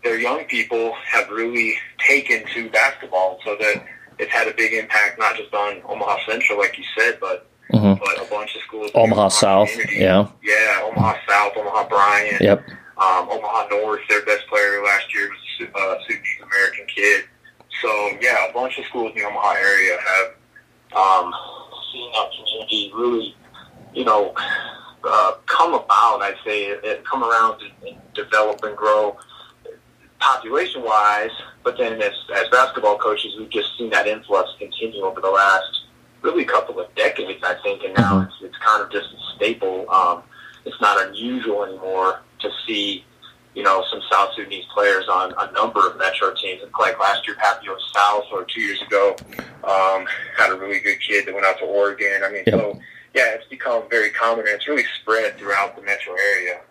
[0.03, 3.85] their young people have really taken to basketball, so that
[4.19, 7.99] it's had a big impact not just on Omaha Central, like you said, but mm-hmm.
[8.03, 8.91] but a bunch of schools.
[8.95, 12.63] Omaha South, yeah, yeah, Omaha South, Omaha Bryant, yep,
[12.97, 14.01] um, Omaha North.
[14.09, 17.25] Their best player last year was a uh, Sudanese American kid.
[17.81, 20.27] So yeah, a bunch of schools in the Omaha area have
[20.95, 21.33] um,
[21.91, 23.35] seen that community really,
[23.93, 24.33] you know,
[25.03, 26.21] uh, come about.
[26.21, 29.15] I'd say it, it come around and, and develop and grow
[30.19, 31.31] population wise,
[31.63, 35.83] but then as, as basketball coaches, we've just seen that influx continue over the last
[36.21, 38.45] really couple of decades, I think, and now mm-hmm.
[38.45, 39.89] it's, it's kind of just a staple.
[39.89, 40.23] Um,
[40.65, 43.05] it's not unusual anymore to see,
[43.55, 46.61] you know, some South Sudanese players on a number of metro teams.
[46.79, 49.15] Like last year, Papio South, or two years ago,
[49.63, 50.05] um,
[50.37, 52.23] had a really good kid that went out to Oregon.
[52.23, 52.55] I mean, yep.
[52.55, 52.79] so
[53.17, 56.61] yeah, it's become very common and it's really spread throughout the metro area.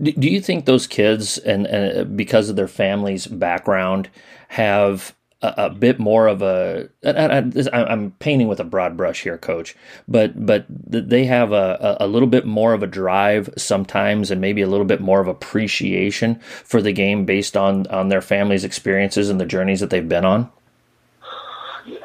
[0.00, 4.08] Do you think those kids, and, and uh, because of their family's background,
[4.48, 6.88] have a, a bit more of a?
[7.04, 9.76] I, am painting with a broad brush here, Coach,
[10.06, 14.62] but but they have a, a little bit more of a drive sometimes, and maybe
[14.62, 19.28] a little bit more of appreciation for the game based on on their family's experiences
[19.28, 20.50] and the journeys that they've been on.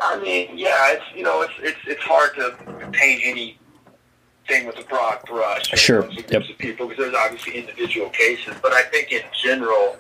[0.02, 3.60] I mean, yeah, it's you know, it's it's it's hard to paint any
[4.48, 5.68] thing with a broad brush.
[5.70, 6.10] Sure.
[6.10, 6.50] Yep.
[6.50, 9.98] Of people because there's obviously individual cases, but I think in general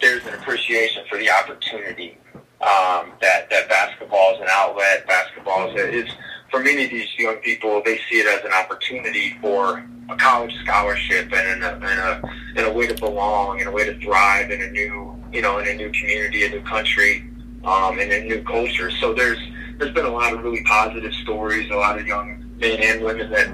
[0.00, 2.18] there's an appreciation for the opportunity
[2.60, 5.06] um, that that basketball is an outlet.
[5.06, 6.14] Basketball is, is
[6.50, 10.54] for many of these young people they see it as an opportunity for a college
[10.62, 12.22] scholarship and a, and a
[12.56, 15.58] and a way to belong and a way to thrive in a new you know
[15.58, 17.24] in a new community, a new country,
[17.64, 18.90] um, and a new culture.
[18.90, 19.38] So there's
[19.78, 23.30] there's been a lot of really positive stories, a lot of young men and women
[23.30, 23.48] that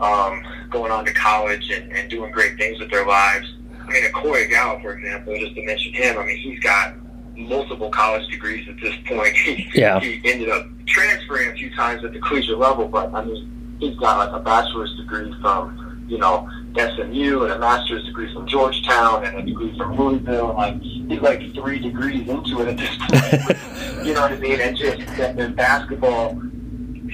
[0.00, 3.52] um, going on to college and, and doing great things with their lives.
[3.80, 6.94] I mean, Akoy Agau, for example, just to mention him, I mean, he's got
[7.36, 9.34] multiple college degrees at this point.
[9.44, 10.00] He, yeah.
[10.00, 13.96] he ended up transferring a few times at the collegiate level, but I mean, he's
[13.96, 19.24] got like a bachelor's degree from, you know, SMU and a master's degree from Georgetown
[19.24, 20.50] and a degree from Louisville.
[20.60, 24.04] And like, he's like three degrees into it at this point.
[24.06, 24.60] you know what I mean?
[24.60, 26.40] And just, and basketball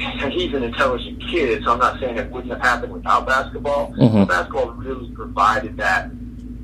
[0.01, 3.93] and he's an intelligent kid, so I'm not saying it wouldn't have happened without basketball.
[3.93, 4.25] Mm-hmm.
[4.25, 6.11] Basketball really provided that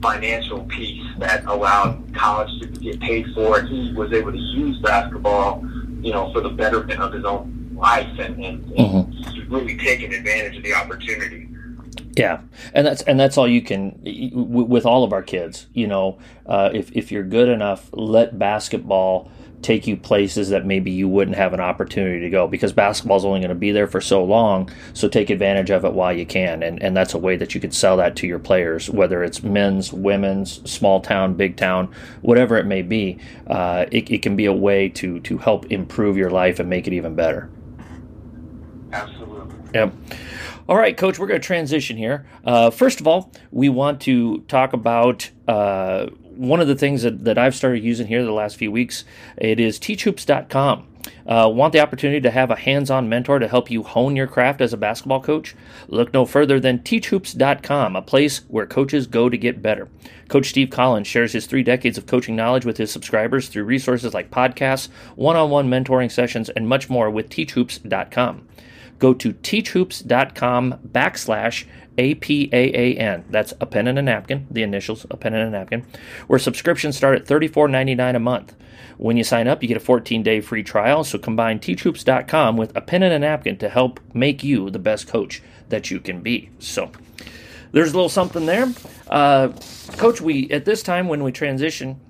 [0.03, 4.79] financial piece that allowed college to get paid for, and he was able to use
[4.81, 5.67] basketball,
[6.01, 9.55] you know, for the betterment of his own life and, and, and mm-hmm.
[9.55, 11.49] really taking advantage of the opportunity.
[12.17, 12.41] Yeah,
[12.73, 14.01] and that's and that's all you can
[14.33, 15.67] with all of our kids.
[15.75, 20.91] You know, uh, if if you're good enough, let basketball take you places that maybe
[20.91, 23.87] you wouldn't have an opportunity to go because basketball is only going to be there
[23.87, 24.71] for so long.
[24.95, 27.61] So take advantage of it while you can, and and that's a way that you
[27.61, 32.57] could sell that to your players, whether it's men's, women's, small town, big town, whatever
[32.57, 33.19] it may be.
[33.47, 36.87] Uh, it, it can be a way to to help improve your life and make
[36.87, 37.51] it even better.
[38.93, 39.55] Absolutely.
[39.75, 39.93] Yep.
[40.69, 42.27] All right, Coach, we're going to transition here.
[42.45, 47.25] Uh, first of all, we want to talk about uh, one of the things that,
[47.25, 49.05] that I've started using here the last few weeks.
[49.37, 50.89] It is teachhoops.com.
[51.25, 54.27] Uh, want the opportunity to have a hands on mentor to help you hone your
[54.27, 55.55] craft as a basketball coach?
[55.87, 59.89] Look no further than teachhoops.com, a place where coaches go to get better.
[60.29, 64.15] Coach Steve Collins shares his three decades of coaching knowledge with his subscribers through resources
[64.15, 68.49] like podcasts, one on one mentoring sessions, and much more with teachhoops.com
[68.99, 71.67] go to teachhoops.com backslash
[71.99, 73.25] APAAN.
[73.31, 75.87] That's a pen and a napkin, the initials, a pen and a napkin,
[76.27, 78.55] where subscriptions start at $34.99 a month.
[78.99, 81.05] When you sign up, you get a 14 day free trial.
[81.05, 85.09] So combine teachhoops.com with a pen and a napkin to help make you the best
[85.09, 86.51] coach that you can be.
[86.59, 86.91] So
[87.73, 88.73] there's a little something there.
[89.09, 89.49] Uh,
[89.97, 92.01] coach, we at this time when we transition,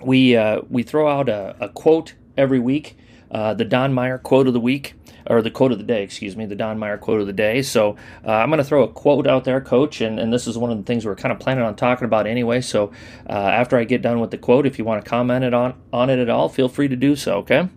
[0.00, 2.96] we uh, we throw out a, a quote every week.
[3.30, 4.94] Uh, the Don Meyer quote of the week
[5.26, 7.62] or the quote of the day, excuse me, the Don Meyer quote of the day.
[7.62, 10.58] So uh, I'm going to throw a quote out there, Coach, and, and this is
[10.58, 12.60] one of the things we're kind of planning on talking about anyway.
[12.60, 12.92] So
[13.28, 15.74] uh, after I get done with the quote, if you want to comment it on
[15.92, 17.38] on it at all, feel free to do so.
[17.38, 17.68] Okay.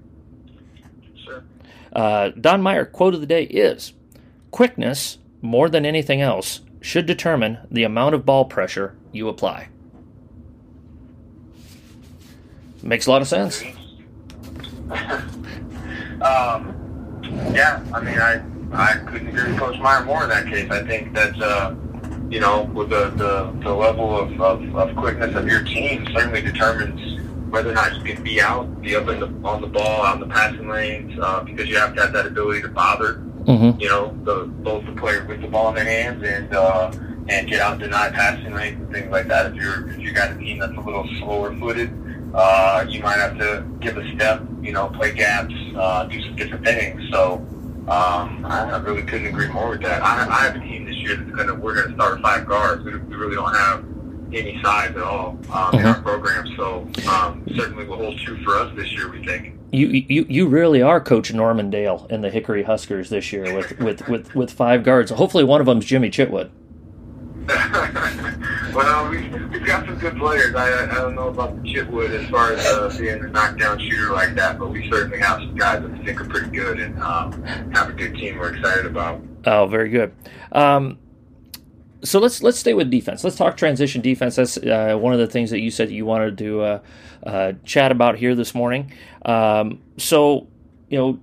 [1.24, 1.44] Sure.
[1.94, 3.94] Uh, Don Meyer quote of the day is:
[4.52, 9.70] "Quickness, more than anything else, should determine the amount of ball pressure you apply."
[12.86, 13.64] Makes a lot of sense.
[16.22, 16.85] um,
[17.54, 20.70] yeah, I mean, I I couldn't agree with Coach Meyer more in that case.
[20.70, 21.76] I think that uh,
[22.30, 26.42] you know, with the, the, the level of, of, of quickness of your team certainly
[26.42, 30.04] determines whether or not you can be out, be up in the, on the ball,
[30.04, 33.16] out in the passing lanes, uh, because you have to have that ability to bother,
[33.44, 33.80] mm-hmm.
[33.80, 36.92] you know, the, both the player with the ball in their hands and uh,
[37.28, 39.48] and get out deny passing lanes and things like that.
[39.48, 41.90] If you're if you got a team that's a little slower footed,
[42.36, 46.36] uh, you might have to give a step, you know, play gaps, uh, do some
[46.36, 47.02] different things.
[47.12, 47.36] So
[47.88, 50.04] um, I really couldn't agree more with that.
[50.04, 52.84] I, I have a team this year that's gonna we're gonna start five guards.
[52.84, 53.86] We, we really don't have
[54.34, 55.78] any size at all um, mm-hmm.
[55.78, 56.48] in our program.
[56.58, 59.10] So um, certainly will hold true for us this year.
[59.10, 59.54] We think.
[59.72, 63.78] You, you you really are Coach Norman Dale in the Hickory Huskers this year with,
[63.80, 65.12] with, with, with five guards.
[65.12, 66.50] Hopefully one of them's Jimmy Chitwood.
[68.74, 69.18] well, we,
[69.50, 70.56] we've got some good players.
[70.56, 74.12] I, I don't know about the Chitwood as far as uh, being a knockdown shooter
[74.12, 77.00] like that, but we certainly have some guys that we think are pretty good and
[77.04, 79.22] um, have a good team we're excited about.
[79.46, 80.14] Oh, very good.
[80.52, 80.98] Um,
[82.04, 83.24] so let's let's stay with defense.
[83.24, 84.36] Let's talk transition defense.
[84.36, 86.80] That's uh, one of the things that you said you wanted to uh,
[87.24, 88.92] uh, chat about here this morning.
[89.24, 90.48] Um, so
[90.90, 91.20] you know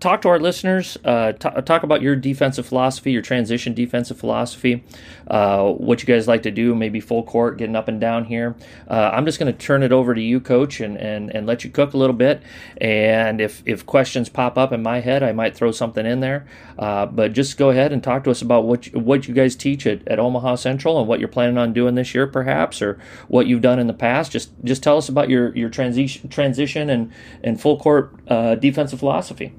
[0.00, 0.96] talk to our listeners.
[1.04, 4.84] Uh, t- talk about your defensive philosophy, your transition defensive philosophy,
[5.28, 8.56] uh, what you guys like to do, maybe full court, getting up and down here.
[8.88, 11.64] Uh, I'm just going to turn it over to you, Coach, and, and, and let
[11.64, 12.42] you cook a little bit.
[12.80, 16.46] And if, if questions pop up in my head, I might throw something in there.
[16.78, 19.56] Uh, but just go ahead and talk to us about what you, what you guys
[19.56, 22.98] teach at, at Omaha Central and what you're planning on doing this year, perhaps, or
[23.26, 24.30] what you've done in the past.
[24.30, 27.12] Just just tell us about your, your transition transition and,
[27.42, 29.52] and full court uh, defensive philosophy.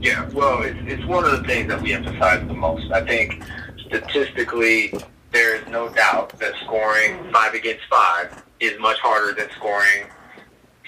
[0.00, 2.90] Yeah, well, it's, it's one of the things that we emphasize the most.
[2.90, 3.42] I think
[3.86, 4.94] statistically,
[5.30, 10.06] there is no doubt that scoring five against five is much harder than scoring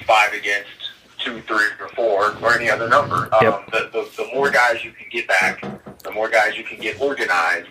[0.06, 0.70] five against
[1.18, 3.28] two, three, or four, or any other number.
[3.42, 3.52] Yep.
[3.52, 5.60] Um, the, the, the more guys you can get back,
[6.02, 7.68] the more guys you can get organized,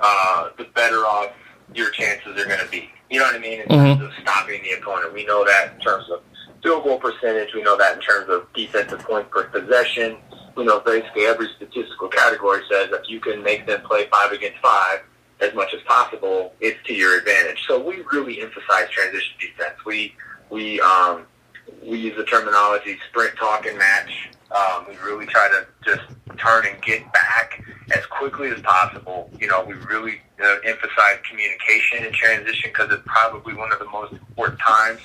[0.00, 1.32] uh, the better off
[1.74, 2.90] your chances are going to be.
[3.10, 3.60] You know what I mean?
[3.60, 4.00] In mm-hmm.
[4.00, 5.12] terms of stopping the opponent.
[5.12, 6.22] We know that in terms of
[6.62, 7.54] field goal percentage.
[7.54, 10.18] We know that in terms of defensive points per possession
[10.56, 14.58] you know, basically every statistical category says if you can make them play five against
[14.58, 15.00] five
[15.40, 17.62] as much as possible, it's to your advantage.
[17.66, 19.84] So we really emphasize transition defense.
[19.84, 20.14] We
[20.48, 21.26] we um,
[21.84, 24.30] we use the terminology sprint, talk, and match.
[24.50, 27.62] Um, we really try to just turn and get back
[27.94, 29.30] as quickly as possible.
[29.38, 33.86] You know, we really uh, emphasize communication and transition because it's probably one of the
[33.86, 35.00] most important times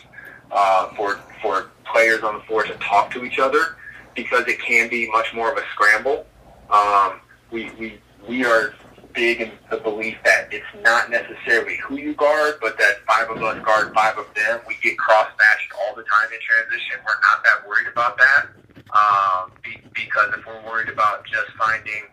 [0.52, 3.76] uh, for for players on the floor to talk to each other
[4.16, 6.26] because it can be much more of a scramble.
[6.70, 8.74] Um, we, we, we are
[9.14, 13.42] big in the belief that it's not necessarily who you guard, but that five of
[13.44, 14.60] us guard five of them.
[14.68, 16.96] We get cross matched all the time in transition.
[17.06, 18.48] We're not that worried about that.
[18.92, 22.04] Um, be, because if we're worried about just finding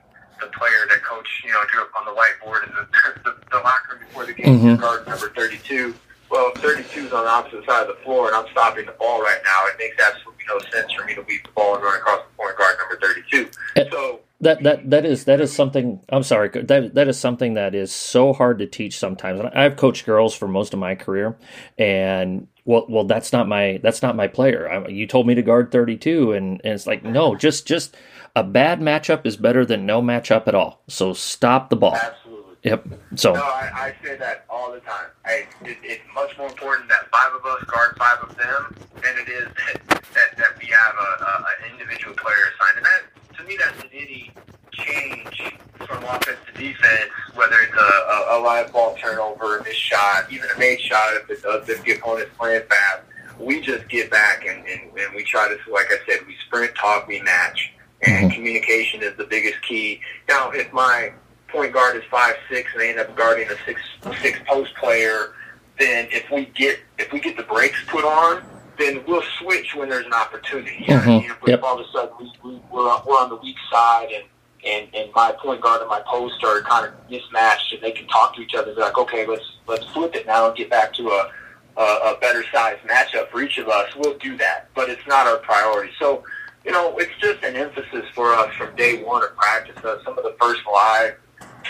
[0.41, 2.87] the player that coach, you know, drew up on the whiteboard in the,
[3.25, 4.81] the, the locker room before the game, Mhm.
[4.81, 5.95] guard number 32.
[6.31, 8.93] Well, if 32 is on the opposite side of the floor and I'm stopping the
[8.93, 11.85] ball right now, it makes absolutely no sense for me to leave the ball and
[11.85, 13.49] run across the point guard number 32.
[13.77, 16.01] Uh, So, That that that is that is something.
[16.11, 16.49] I'm sorry.
[16.49, 19.41] That that is something that is so hard to teach sometimes.
[19.41, 21.37] And I've coached girls for most of my career,
[21.77, 24.71] and well, well, that's not my that's not my player.
[24.71, 27.97] I, you told me to guard 32, and, and it's like no, just just
[28.37, 30.83] a bad matchup is better than no matchup at all.
[30.87, 31.95] So stop the ball.
[31.97, 32.28] absolutely.
[32.65, 32.87] Yep.
[33.17, 35.07] So No, I, I say that all the time.
[35.25, 39.17] I, it, it's much more important that five of us guard five of them than
[39.19, 42.79] it is that, that, that we have a, a, an individual player assigned.
[42.79, 44.33] And that, to me, that's an any
[44.73, 45.53] change
[45.87, 50.31] from offense to defense, whether it's a, a, a live ball turnover, a missed shot,
[50.31, 53.03] even a made shot if, it does, if the opponent's playing fast.
[53.39, 56.75] We just get back and, and, and we try to, like I said, we sprint,
[56.75, 57.73] talk, we match.
[58.03, 58.35] And Mhm.
[58.35, 60.01] communication is the biggest key.
[60.29, 61.13] Now, if my
[61.49, 63.81] point guard is five six and they end up guarding a six
[64.23, 65.33] six post player,
[65.79, 68.43] then if we get if we get the brakes put on,
[68.79, 70.85] then we'll switch when there's an opportunity.
[70.87, 71.19] You know.
[71.43, 71.63] If Yep.
[71.63, 74.25] all of a sudden we, we we're on, we're on the weak side and.
[74.67, 78.09] And, and my point guard and my post are kind of mismatched, and they can
[78.09, 78.75] talk to each other.
[78.75, 81.31] They're like, okay, let's let's flip it now and get back to a
[81.77, 83.89] a, a better sized matchup for each of us.
[83.97, 85.93] We'll do that, but it's not our priority.
[86.01, 86.25] So
[86.65, 89.77] you know, it's just an emphasis for us from day one of practice.
[89.83, 91.15] Uh, some of the first live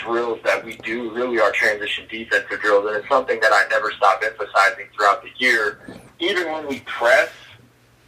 [0.03, 3.91] drills that we do really are transition defensive drills, and it's something that I never
[3.91, 5.79] stop emphasizing throughout the year.
[6.19, 7.29] Even when we press,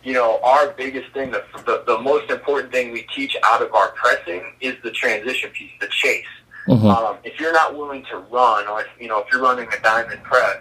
[0.03, 3.73] you know, our biggest thing, the, the, the most important thing we teach out of
[3.73, 6.25] our pressing is the transition piece, the chase.
[6.67, 6.83] mhm.
[6.83, 9.79] Um, if you're not willing to run, or if, you know, if you're running a
[9.81, 10.57] diamond press,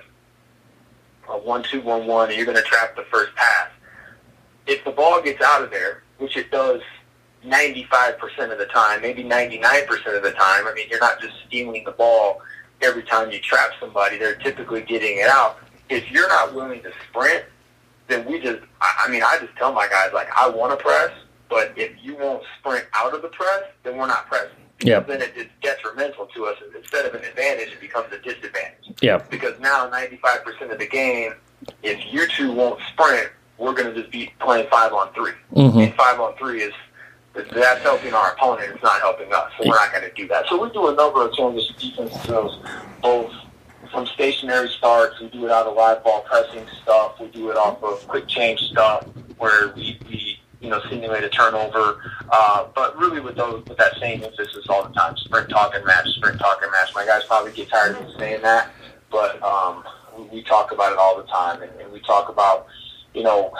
[1.28, 3.70] a one-two-one-one, and you're going to trap the first pass,
[4.66, 6.80] if the ball gets out of there, which it does
[7.46, 11.84] 95% of the time, maybe 99% of the time, I mean, you're not just stealing
[11.84, 12.42] the ball
[12.82, 14.18] every time you trap somebody.
[14.18, 15.58] They're typically getting it out.
[15.88, 17.44] If you're not willing to sprint,
[18.08, 21.10] then we just, I mean, I just tell my guys, like, I want to press,
[21.48, 24.50] but if you won't sprint out of the press, then we're not pressing.
[24.82, 25.00] Yeah.
[25.00, 26.56] Then it, it's detrimental to us.
[26.76, 28.92] Instead of an advantage, it becomes a disadvantage.
[29.02, 29.18] Yeah.
[29.30, 31.34] Because now, 95% of the game,
[31.82, 35.84] if you two won't sprint, we're going to just be playing five on 3 Mhm.
[35.84, 36.72] And five on three is
[37.34, 38.72] that's helping our opponent.
[38.74, 39.52] It's not helping us.
[39.58, 40.46] So we're not going to do that.
[40.48, 42.58] So we do a number of transition defense drills,
[43.02, 43.32] both
[43.90, 45.20] from stationary starts.
[45.20, 47.20] We do it out of live ball pressing stuff.
[47.20, 49.06] We do it off of quick change stuff
[49.38, 52.02] where we, we you know simulate a turnover.
[52.30, 55.84] Uh, but really with those with that same emphasis all the time: sprint, talk, and
[55.84, 56.08] match.
[56.16, 56.94] Sprint, talk, and match.
[56.94, 58.70] My guys probably get tired of saying that,
[59.10, 59.84] but um,
[60.16, 62.66] we, we talk about it all the time, and, and we talk about
[63.14, 63.52] you know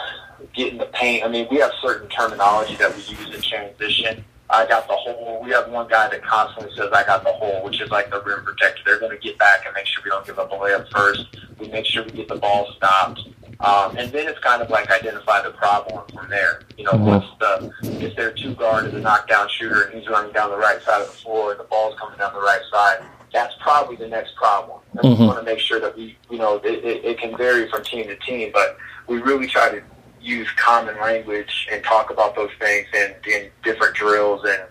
[0.53, 1.23] getting the paint.
[1.23, 4.25] I mean, we have certain terminology that we use in transition.
[4.49, 5.39] I got the hole.
[5.43, 8.21] We have one guy that constantly says, I got the hole, which is like the
[8.23, 8.81] rim protector.
[8.85, 11.25] They're going to get back and make sure we don't give up a layup first.
[11.57, 13.21] We make sure we get the ball stopped.
[13.61, 16.63] Um, and then it's kind of like identify the problem from there.
[16.77, 16.99] You know, Mhm.
[17.05, 17.71] what's the,
[18.05, 21.01] if their two guard is a knockdown shooter and he's running down the right side
[21.01, 24.35] of the floor and the ball's coming down the right side, that's probably the next
[24.35, 24.79] problem.
[24.93, 25.19] And Mhm.
[25.19, 27.83] we want to make sure that we, you know, it, it, it can vary from
[27.83, 28.77] team to team, but
[29.07, 29.81] we really try to
[30.21, 34.61] use common language and talk about those things and in different drills and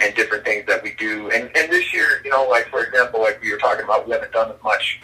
[0.00, 1.30] and different things that we do.
[1.30, 4.12] And and this year, you know, like for example, like we were talking about, we
[4.12, 5.00] haven't done as much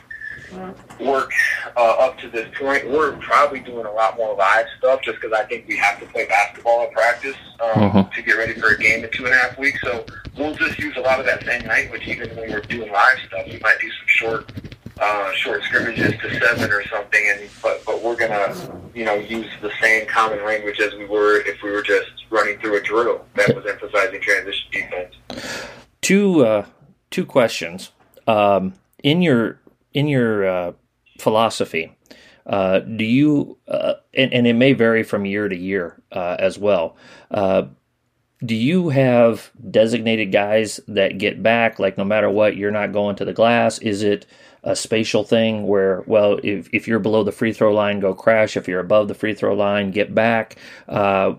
[1.01, 1.33] work
[1.77, 2.89] uh, up to this point.
[2.91, 6.07] We're probably doing a lot more live stuff just because I think we have to
[6.07, 8.13] play basketball in practice um, Mhm.
[8.15, 9.81] to get ready for a game in two and a half weeks.
[9.83, 10.05] So
[10.37, 13.47] we'll just use a lot of that same language even when we're doing live stuff.
[13.47, 14.53] We might do some short
[15.01, 18.55] uh, short scrimmages to seven or something, and but but we're gonna
[18.95, 22.59] you know use the same common language as we were if we were just running
[22.59, 25.15] through a drill that was emphasizing transition defense.
[26.03, 26.67] two uh,
[27.11, 27.93] two questions.
[28.27, 29.59] Um, in your
[29.93, 30.73] in your uh,
[31.19, 31.97] philosophy,
[32.47, 36.59] uh, do you uh, and, and it may vary from year to year uh, as
[36.59, 36.97] well.
[37.31, 37.65] Uh,
[38.45, 41.79] do you have designated guys that get back?
[41.79, 43.79] Like no matter what, you're not going to the glass.
[43.79, 44.27] Is it
[44.63, 48.57] a spatial thing where, well, if, if you're below the free throw line, go crash.
[48.57, 50.57] If you're above the free throw line, get back.
[50.89, 51.35] Uh,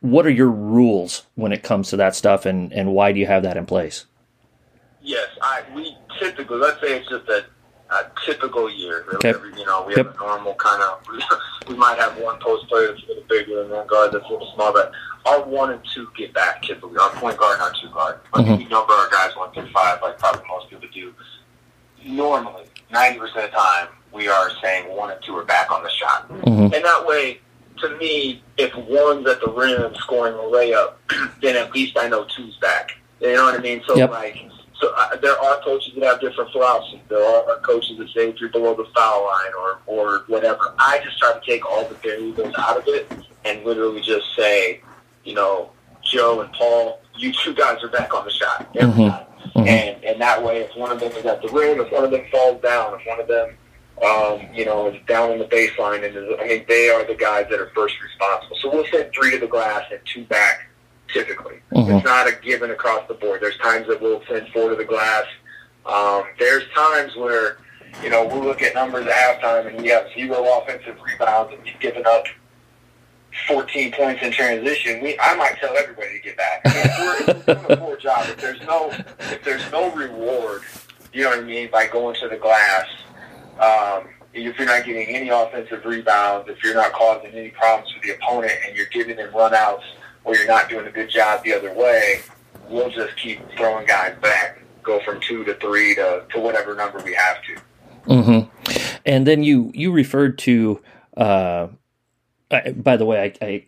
[0.00, 3.26] what are your rules when it comes to that stuff, and, and why do you
[3.26, 4.06] have that in place?
[5.00, 7.44] Yes, I we typically let's say it's just a,
[7.94, 9.04] a typical year.
[9.14, 9.30] Okay.
[9.30, 10.06] Every- You know, we Yep.
[10.06, 11.00] have a normal kind of.
[11.68, 14.28] we might have one post player that's a little bigger and one guard that's a
[14.32, 14.92] little small, but
[15.26, 16.98] our one and two get back typically.
[16.98, 18.20] Our point guard and our two guard.
[18.32, 18.58] But Mhm.
[18.58, 21.14] we number our guys one through five, like probably most people do.
[22.04, 25.82] Normally, ninety percent of the time, we are saying one and two are back on
[25.82, 26.28] the shot.
[26.28, 26.74] Mm-hmm.
[26.74, 27.40] And that way,
[27.80, 30.94] to me, if one's at the rim scoring a layup,
[31.42, 32.92] then at least I know two's back.
[33.20, 33.82] You know what I mean?
[33.86, 34.10] So Yep.
[34.10, 34.36] like,
[34.80, 37.00] so uh, there are coaches that have different philosophies.
[37.08, 40.74] There are coaches that say if you're below the foul line or or whatever.
[40.78, 43.10] I just try to take all the variables out of it
[43.44, 44.80] and literally just say,
[45.24, 45.70] you know,
[46.02, 49.10] Joe and Paul, you two guys are back on the shot every Mhm.
[49.10, 49.26] time.
[49.54, 49.66] Mhm.
[49.68, 52.10] And and that way, if one of them is at the rim, if one of
[52.10, 53.56] them falls down, if one of them,
[54.02, 57.14] um, you know, is down in the baseline, and is, I mean, they are the
[57.14, 58.56] guys that are first responsible.
[58.60, 60.66] So we'll send three to the glass and two back,
[61.18, 61.60] typically.
[61.72, 61.96] Mhm.
[61.96, 63.40] It's not a given across the board.
[63.40, 65.24] There's times that we'll send four to the glass.
[65.86, 67.58] Um, there's times where,
[68.02, 71.62] you know, we'll look at numbers at halftime and we have zero offensive rebounds and
[71.62, 72.24] we've given up
[73.48, 75.00] 14 points in transition.
[75.02, 76.60] We, I might tell everybody to get back.
[76.64, 78.90] If we're, if we're doing a poor job, if there's no,
[79.20, 80.62] if there's no reward,
[81.12, 82.86] you know what I mean, by going to the glass,
[83.60, 88.00] um, if you're not getting any offensive rebounds, if you're not causing any problems for
[88.04, 89.82] the opponent, and you're giving them runouts,
[90.24, 92.20] or you're not doing a good job the other way,
[92.68, 97.00] we'll just keep throwing guys back, go from two to three to, to whatever number
[97.02, 97.56] we have to.
[98.06, 98.98] Mm-hmm.
[99.06, 100.82] And then you you referred to.
[101.16, 101.68] Uh,
[102.50, 103.64] I, by the way, I, I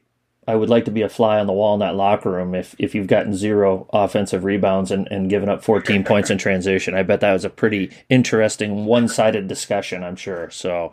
[0.49, 2.75] I would like to be a fly on the wall in that locker room if
[2.79, 6.95] if you've gotten zero offensive rebounds and, and given up 14 points in transition.
[6.95, 10.05] I bet that was a pretty interesting one sided discussion.
[10.05, 10.51] I'm sure.
[10.51, 10.93] So,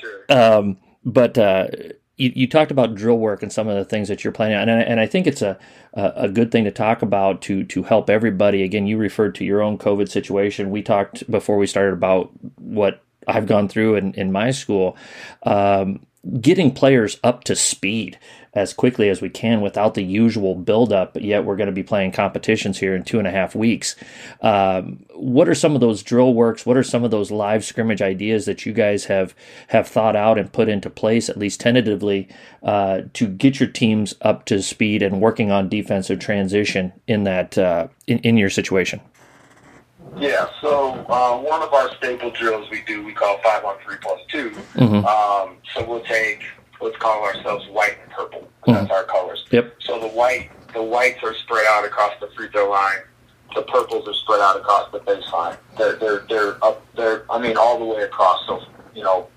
[0.00, 0.24] Sure.
[0.28, 1.68] um, but uh,
[2.16, 4.68] you, you talked about drill work and some of the things that you're planning, on,
[4.68, 5.58] and I, and I think it's a,
[5.94, 8.62] a good thing to talk about to to help everybody.
[8.62, 10.70] Again, you referred to your own COVID situation.
[10.70, 14.96] We talked before we started about what I've gone through in, in my school,
[15.44, 16.06] um,
[16.40, 18.18] getting players up to speed
[18.54, 21.12] as quickly as we can without the usual buildup.
[21.12, 23.96] But yet we're going to be playing competitions here in two and a half weeks.
[24.40, 26.64] Um, what are some of those drill works?
[26.64, 29.34] What are some of those live scrimmage ideas that you guys have
[29.68, 32.28] have thought out and put into place, at least tentatively,
[32.62, 37.58] uh, to get your teams up to speed and working on defensive transition in that
[37.58, 39.00] uh, in, in your situation?
[40.16, 43.96] Yeah, so uh, one of our staple drills we do, we call five on three
[44.00, 45.04] plus 2 Mhm.
[45.04, 46.44] Um, so we'll take,
[46.80, 48.48] let's call ourselves white and purple.
[48.64, 49.44] 'cause That's our colors.
[49.50, 49.74] Yep.
[49.80, 52.98] So the white, the whites are spread out across the free throw line.
[53.54, 55.56] The purples are spread out across the baseline.
[55.78, 56.82] They're they're they're up.
[56.96, 58.44] They're I mean all the way across.
[58.46, 58.62] So
[58.94, 59.28] you know,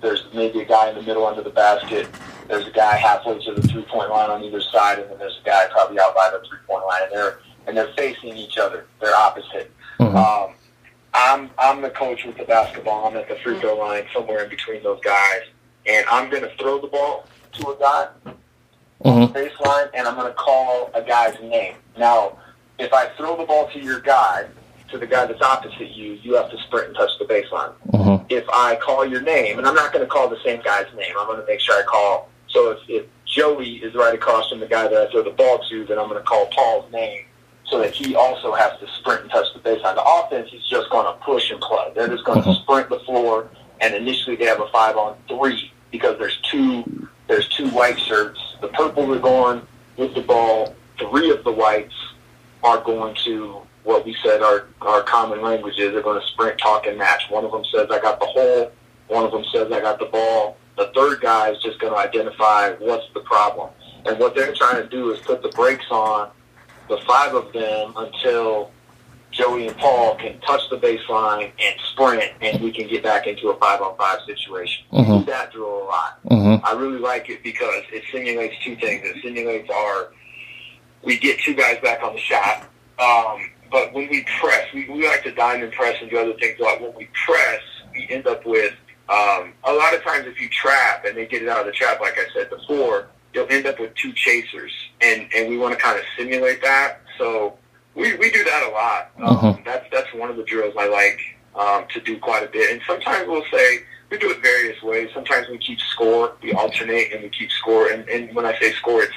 [0.00, 2.08] there's maybe a guy in the middle under the basket.
[2.48, 5.38] There's a guy halfway to the three point line on either side, and then there's
[5.40, 8.58] a guy probably out by the three point line, and they're and they're facing each
[8.58, 8.86] other.
[9.00, 9.70] They're opposite.
[10.00, 10.16] Mhm.
[10.16, 10.54] Um,
[11.14, 13.06] I'm I'm the coach with the basketball.
[13.06, 15.42] I'm at the free throw line, somewhere in between those guys,
[15.86, 18.06] and I'm going to throw the ball to a guy
[19.04, 19.32] Mhm.
[19.32, 21.74] baseline, and I'm going to call a guy's name.
[21.96, 22.38] Now,
[22.78, 24.46] if I throw the ball to your guy,
[24.90, 27.72] to the guy that's opposite you, you have to sprint and touch the baseline.
[27.92, 28.24] Mhm.
[28.28, 31.14] If I call your name, and I'm not going to call the same guy's name,
[31.18, 32.28] I'm going to make sure I call.
[32.48, 35.58] So if, if Joey is right across from the guy that I throw the ball
[35.70, 37.24] to, then I'm going to call Paul's name
[37.64, 39.94] so that he also has to sprint and touch the baseline.
[39.94, 41.90] The offense is just going to push and play.
[41.94, 42.62] They're just going to Mhm.
[42.62, 43.48] sprint the floor,
[43.82, 48.40] and initially they have a five on three because there's two there's two white shirts.
[48.60, 49.62] The purples are going
[49.96, 50.74] with the ball.
[50.98, 51.94] Three of the whites
[52.62, 55.92] are going to what we said our our common languages.
[55.92, 57.24] They're going to sprint, talk, and match.
[57.28, 58.72] One of them says, "I got the hole."
[59.08, 61.98] One of them says, "I got the ball." The third guy is just going to
[61.98, 63.70] identify what's the problem.
[64.06, 66.30] And what they're trying to do is put the brakes on
[66.88, 68.70] the five of them until
[69.32, 73.48] Joey and Paul can touch the baseline and sprint, and we can get back into
[73.48, 74.84] a five-on-five situation.
[74.90, 75.26] We Mhm.
[75.26, 76.18] that drill a lot.
[76.30, 76.60] Mhm.
[76.62, 79.04] I really like it because it simulates two things.
[79.04, 80.12] It simulates our
[81.04, 82.64] we get two guys back on the shot,
[83.00, 86.60] um, but when we press, we, we like to diamond press and do other things
[86.60, 86.80] lot.
[86.80, 87.60] When we press,
[87.92, 88.72] we end up with
[89.08, 91.72] um, a lot of times if you trap and they get it out of the
[91.72, 95.74] trap, like I said before, you'll end up with two chasers, and and we want
[95.76, 97.00] to kind of simulate that.
[97.18, 97.58] So
[97.94, 99.10] we we do that a lot.
[99.44, 101.20] Um, That's that's one of the drills I like
[101.54, 102.70] um, to do quite a bit.
[102.72, 103.80] And sometimes we'll say
[104.10, 105.10] we do it various ways.
[105.14, 107.88] Sometimes we keep score, we alternate, and we keep score.
[107.90, 109.12] And, and when I say score, it's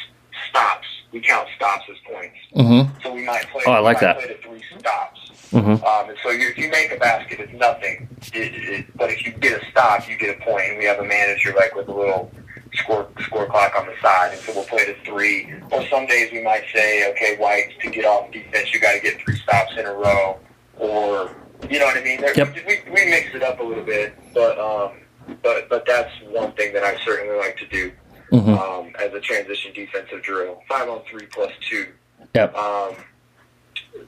[0.50, 0.88] stops.
[1.12, 2.38] We count stops as points.
[2.56, 3.02] Mhm.
[3.04, 3.64] So we might play.
[3.66, 4.18] Oh, I like that.
[4.18, 5.20] Play to three stops.
[5.52, 5.82] Mhm.
[5.84, 8.10] Um, and so you, if you make a basket, it's nothing.
[8.34, 10.66] It, it, but if you get a stop, you get a point.
[10.70, 12.30] And we have a manager like with a little
[12.76, 15.52] score score clock on the side, and so we'll play to three.
[15.72, 19.00] Or some days we might say, okay, whites to get off defense, you got to
[19.00, 20.40] get three stops in a row.
[20.78, 21.36] Or
[21.70, 22.22] you know what I mean?
[22.22, 22.56] There, Yep.
[22.68, 24.98] we, we mix it up a little bit, but um,
[25.42, 27.92] but but that's one thing that I certainly like to do
[28.32, 28.58] Mhm.
[28.60, 30.62] um, as a transition defensive drill.
[30.68, 31.88] Five on three plus two.
[32.34, 32.56] Yep.
[32.56, 32.96] Um,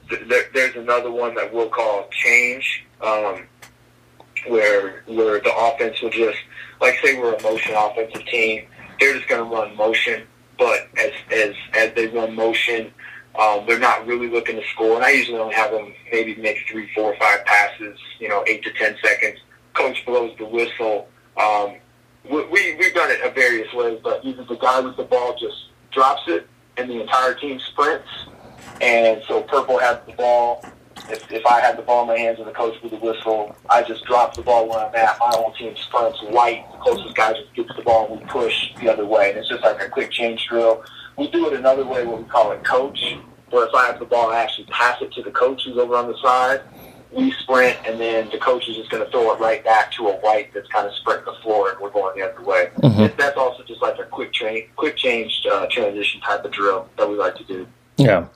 [0.09, 3.47] th- there, there's another one that we'll call change, um,
[4.47, 6.37] where where the offense will just
[6.81, 8.67] like say we're a motion offensive team.
[8.99, 10.23] they're just going to run motion.
[10.57, 12.91] But as as as they run motion,
[13.39, 14.95] um, they're not really looking to score.
[14.95, 17.99] And I usually only have them maybe make three, four, five passes.
[18.19, 19.39] You know, eight to ten seconds.
[19.73, 21.07] Coach blows the whistle.
[21.37, 21.75] Um,
[22.29, 25.69] we we've done it a various ways, but either the guy with the ball just
[25.91, 28.07] drops it and the entire team sprints.
[28.81, 30.63] And so purple has the ball
[31.09, 33.55] if, if I had the ball in my hands and the coach with the whistle,
[33.69, 35.17] I just drop the ball where I'm at.
[35.19, 36.65] My whole team sprints white.
[36.71, 39.29] The closest guy just gets the ball and we push the other way.
[39.29, 40.83] And it's just like a quick change drill.
[41.17, 43.17] We do it another way, what we call it coach,
[43.49, 45.95] where if I have the ball, I actually pass it to the coach who's over
[45.95, 46.61] on the side.
[47.11, 50.09] We sprint, and then the coach is just going to throw it right back to
[50.09, 52.69] a white that's kind of sprinting the floor, and we're going the other way.
[52.77, 53.17] Mm-hmm.
[53.17, 57.09] That's also just like a quick train, quick change uh, transition type of drill that
[57.09, 57.65] we like to do.
[57.97, 58.27] Yeah,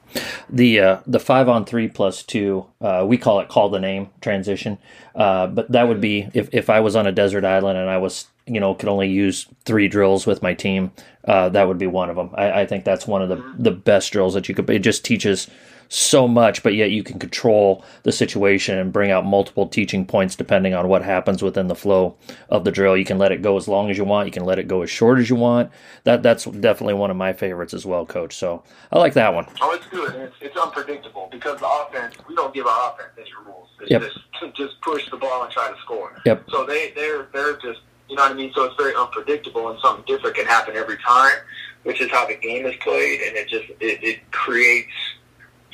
[0.49, 4.09] the uh, the five on three plus two, uh, we call it call the name
[4.19, 4.79] transition.
[5.13, 7.97] Uh, but that would be if, if I was on a desert island and I
[7.97, 10.91] was you know could only use three drills with my team,
[11.25, 12.31] uh, that would be one of them.
[12.33, 14.69] I, I think that's one of the the best drills that you could.
[14.69, 15.47] It just teaches
[15.93, 20.37] so much, but yet you can control the situation and bring out multiple teaching points
[20.37, 22.15] depending on what happens within the flow
[22.47, 22.95] of the drill.
[22.95, 24.25] You can let it go as long as you want.
[24.25, 25.69] You can let it go as short as you want.
[26.05, 28.37] That that's definitely one of my favorites as well, Coach.
[28.37, 29.47] So I like that one.
[29.59, 30.15] Oh, it's good.
[30.15, 33.67] It's, it's unpredictable because the offense we don't give our offense any rules.
[33.81, 34.01] It's yep.
[34.01, 36.13] just just push the ball and try to score.
[36.25, 36.45] Yep.
[36.51, 38.53] So they they're they're just you know what I mean.
[38.55, 41.35] So it's very unpredictable and something different can happen every time,
[41.83, 44.87] which is how the game is played, and it just it, it creates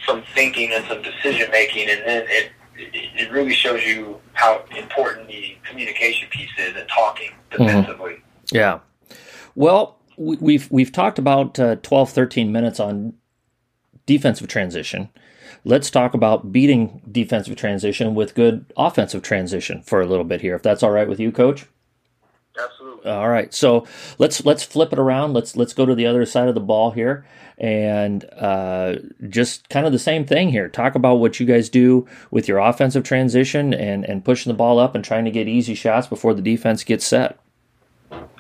[0.05, 5.27] some thinking and some decision making, and then it it really shows you how important
[5.27, 7.63] the communication piece is and talking mm-hmm.
[7.63, 8.13] defensively.
[8.13, 8.55] Mm-hmm.
[8.55, 8.79] Yeah.
[9.55, 13.13] Well, we've we've talked about uh, 12, 13 minutes on
[14.05, 15.09] defensive transition.
[15.63, 20.55] Let's talk about beating defensive transition with good offensive transition for a little bit here,
[20.55, 21.65] if that's all right with you, Coach.
[22.57, 23.11] Absolutely.
[23.11, 23.53] All right.
[23.53, 23.85] So
[24.17, 25.33] let's let's flip it around.
[25.33, 27.25] Let's let's go to the other side of the ball here,
[27.57, 28.95] and uh,
[29.29, 30.69] just kind of the same thing here.
[30.69, 34.79] Talk about what you guys do with your offensive transition and and pushing the ball
[34.79, 37.39] up and trying to get easy shots before the defense gets set.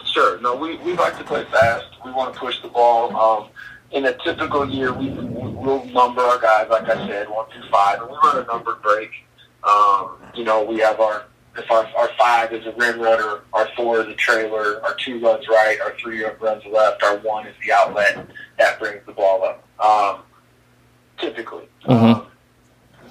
[0.05, 0.39] Sure.
[0.41, 1.85] No, we, we like to play fast.
[2.03, 3.15] We want to push the ball.
[3.15, 3.49] Um,
[3.91, 8.01] in a typical year, we we'll number our guys like I said, one through five,
[8.01, 9.09] and we run a numbered break.
[9.63, 11.25] Um, you know, we have our
[11.57, 15.19] if our, our five is a rim runner, our four is a trailer, our two
[15.19, 18.27] runs right, our three runs left, our one is the outlet,
[18.59, 19.63] that brings the ball up.
[19.79, 20.23] Um,
[21.17, 21.67] typically.
[21.85, 22.05] Mm-hmm.
[22.05, 22.27] Um,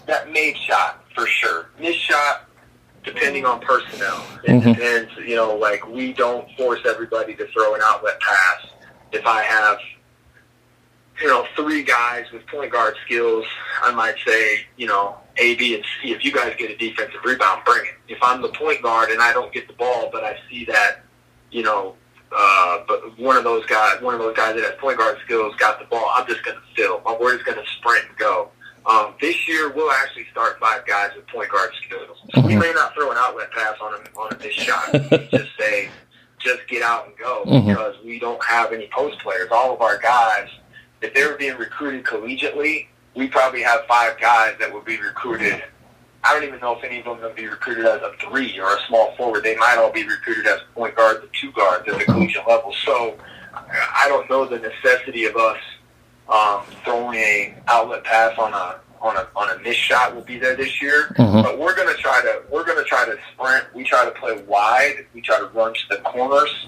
[0.06, 1.70] that made shot, for sure.
[1.80, 2.48] Missed shot,
[3.04, 4.24] depending on personnel.
[4.44, 4.72] It mm-hmm.
[4.72, 8.66] depends, you know, like we don't force everybody to throw an outlet pass.
[9.12, 9.78] If I have
[11.20, 13.44] you know, three guys with point guard skills,
[13.82, 16.12] I might say, you know, A, B, and C.
[16.12, 17.94] If you guys get a defensive rebound, bring it.
[18.08, 21.02] If I'm the point guard and I don't get the ball, but I see that,
[21.50, 21.96] you know,
[22.36, 25.54] uh, but one of those guys, one of those guys that has point guard skills,
[25.56, 26.10] got the ball.
[26.14, 27.00] I'm just going to fill.
[27.20, 28.50] We're just going to sprint and go.
[28.84, 32.18] Um, this year, we'll actually start five guys with point guard skills.
[32.34, 32.60] So we mm-hmm.
[32.60, 34.92] may not throw an outlet pass on a on a missed shot.
[35.30, 35.88] just say,
[36.38, 37.68] just get out and go mm-hmm.
[37.68, 39.48] because we don't have any post players.
[39.50, 40.48] All of our guys
[41.02, 45.62] if they were being recruited collegiately, we probably have five guys that would be recruited.
[46.24, 48.76] I don't even know if any of them would be recruited as a three or
[48.76, 49.44] a small forward.
[49.44, 52.74] They might all be recruited as point guards and two guards at the collegiate level.
[52.84, 53.16] So
[53.54, 55.58] I don't know the necessity of us
[56.28, 60.38] um, throwing a outlet pass on a on a on a missed shot will be
[60.38, 61.14] there this year.
[61.16, 61.42] Mm-hmm.
[61.42, 63.64] But we're gonna try to we're gonna try to sprint.
[63.74, 65.06] We try to play wide.
[65.14, 66.66] We try to run to the corners.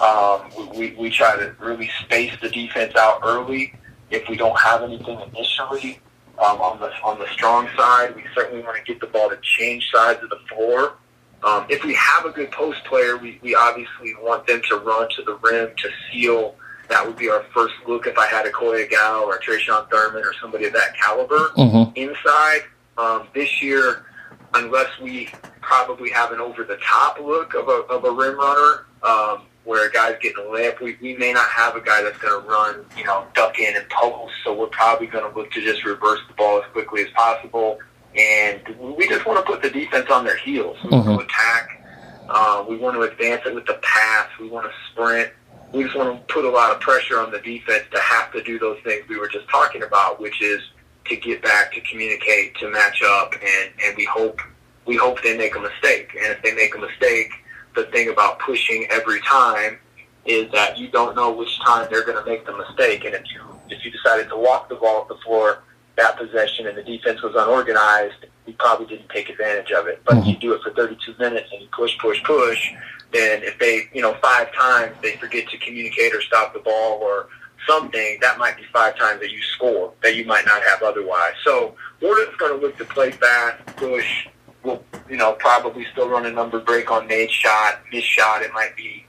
[0.00, 3.74] Um, we, we try to really space the defense out early.
[4.10, 6.00] If we don't have anything initially
[6.38, 9.38] um, on the on the strong side, we certainly want to get the ball to
[9.42, 10.94] change sides of the floor.
[11.42, 15.08] Um, if we have a good post player, we, we obviously want them to run
[15.10, 16.56] to the rim to seal
[16.88, 20.24] that would be our first look if I had Akoy Agau or a Tre'Shawn Thurman
[20.24, 21.92] or somebody of that caliber mm-hmm.
[21.94, 22.62] inside.
[22.96, 24.06] Um, this year,
[24.54, 25.28] unless we
[25.60, 29.88] probably have an over the top look of a, of a rim runner, um, where
[29.88, 32.48] a guy's getting a layup, we, we may not have a guy that's going to
[32.48, 34.32] run, you know, duck in and post.
[34.44, 37.78] So we're probably going to look to just reverse the ball as quickly as possible.
[38.16, 38.62] And
[38.96, 40.78] we just want to put the defense on their heels.
[40.82, 41.08] We mm-hmm.
[41.08, 41.84] want to attack.
[42.28, 44.28] Uh, we want to advance it with the pass.
[44.40, 45.30] We want to sprint
[45.72, 48.42] we just want to put a lot of pressure on the defense to have to
[48.42, 50.62] do those things we were just talking about, which is
[51.06, 54.40] to get back, to communicate, to match up, and, and we hope
[54.86, 56.16] we hope they make a mistake.
[56.18, 57.30] And if they make a mistake,
[57.78, 59.78] the thing about pushing every time
[60.26, 63.04] is that you don't know which time they're going to make the mistake.
[63.04, 65.62] And if you if you decided to walk the ball up the floor
[65.96, 70.00] that possession and the defense was unorganized, we probably didn't take advantage of it.
[70.04, 70.28] But mm-hmm.
[70.30, 72.72] if you do it for 32 minutes and you push, push, push,
[73.12, 76.98] then if they, you know, five times they forget to communicate or stop the ball
[77.02, 77.28] or
[77.66, 81.34] something, that might be five times that you score that you might not have otherwise.
[81.44, 84.28] So just going to look to play fast, push.
[84.68, 88.42] We'll, you know, probably still run a number break on made shot, miss shot.
[88.42, 89.04] It might be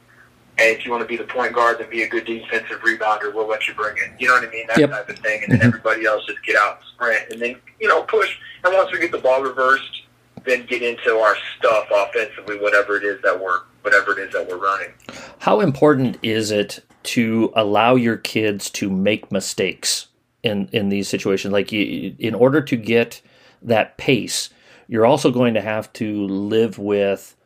[0.60, 3.34] hey, if you want to be the point guard and be a good defensive rebounder,
[3.34, 4.12] we'll let you bring it.
[4.20, 4.68] You know what I mean?
[4.68, 4.90] That yep.
[4.90, 5.44] type of thing.
[5.44, 5.68] And then mm-hmm.
[5.70, 7.32] everybody else just get out and sprint.
[7.32, 8.38] And then, you know, push.
[8.66, 10.02] And once we get the ball reversed,
[10.44, 14.48] then get into our stuff offensively, whatever it is that we're whatever it is that
[14.50, 14.90] we're running.
[15.40, 20.08] How important is it to allow your kids to make mistakes
[20.44, 21.54] in in these situations?
[21.54, 23.22] Like you, in order to get
[23.62, 24.50] that pace,
[24.90, 27.38] you're also going to have to live with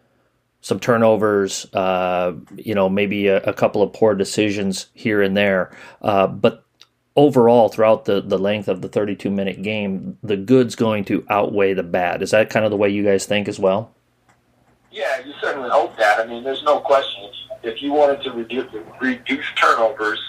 [0.62, 5.76] some turnovers, uh, you know, maybe a, a, couple of poor decisions here and there.
[6.02, 6.64] Uh, but
[7.18, 11.74] overall, throughout the, the length of the 32 minute game, the good's going to outweigh
[11.74, 12.22] the bad.
[12.22, 13.94] Is that kind of the way you guys think as well?
[14.89, 16.20] Yeah, you certainly hope that.
[16.20, 17.30] I mean, there's no question.
[17.62, 18.72] If you wanted to reduce,
[19.02, 20.20] reduce turnovers,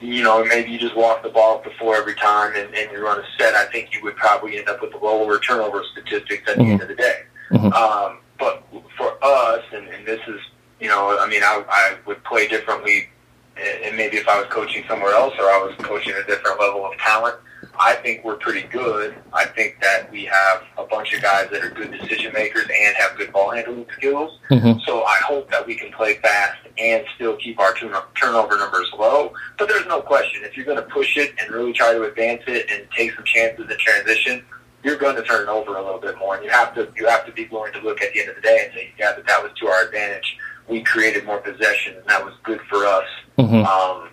[0.00, 2.90] you know, maybe you just walk the ball up the floor every time and, and
[2.92, 5.84] you run a set, I think you would probably end up with the lower turnover
[5.92, 6.64] statistics at mm-hmm.
[6.64, 7.22] the end of the day.
[7.50, 7.72] Mm-hmm.
[7.72, 8.62] Um, but
[8.96, 10.40] for us, and, and this is,
[10.80, 13.08] you know, I mean, I, I would play differently,
[13.56, 16.84] and maybe if I was coaching somewhere else or I was coaching a different level
[16.84, 17.36] of talent,
[17.78, 19.14] I think we're pretty good.
[19.32, 22.96] I think that we have a bunch of guys that are good decision makers and
[22.96, 24.38] have good ball handling skills.
[24.50, 24.80] Mm-hmm.
[24.86, 29.32] So I hope that we can play fast and still keep our turnover numbers low.
[29.58, 32.42] But there's no question if you're going to push it and really try to advance
[32.46, 34.44] it and take some chances in transition,
[34.82, 37.26] you're going to turn over a little bit more, and you have to you have
[37.26, 39.26] to be willing to look at the end of the day and say, yeah, that
[39.26, 40.38] that was to our advantage.
[40.68, 43.06] We created more possession, and that was good for us.
[43.38, 43.64] Mm-hmm.
[43.66, 44.10] Um,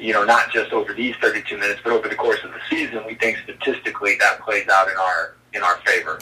[0.00, 3.04] you know, not just over these 32 minutes, but over the course of the season,
[3.06, 6.18] we think statistically that plays out in our in our favor.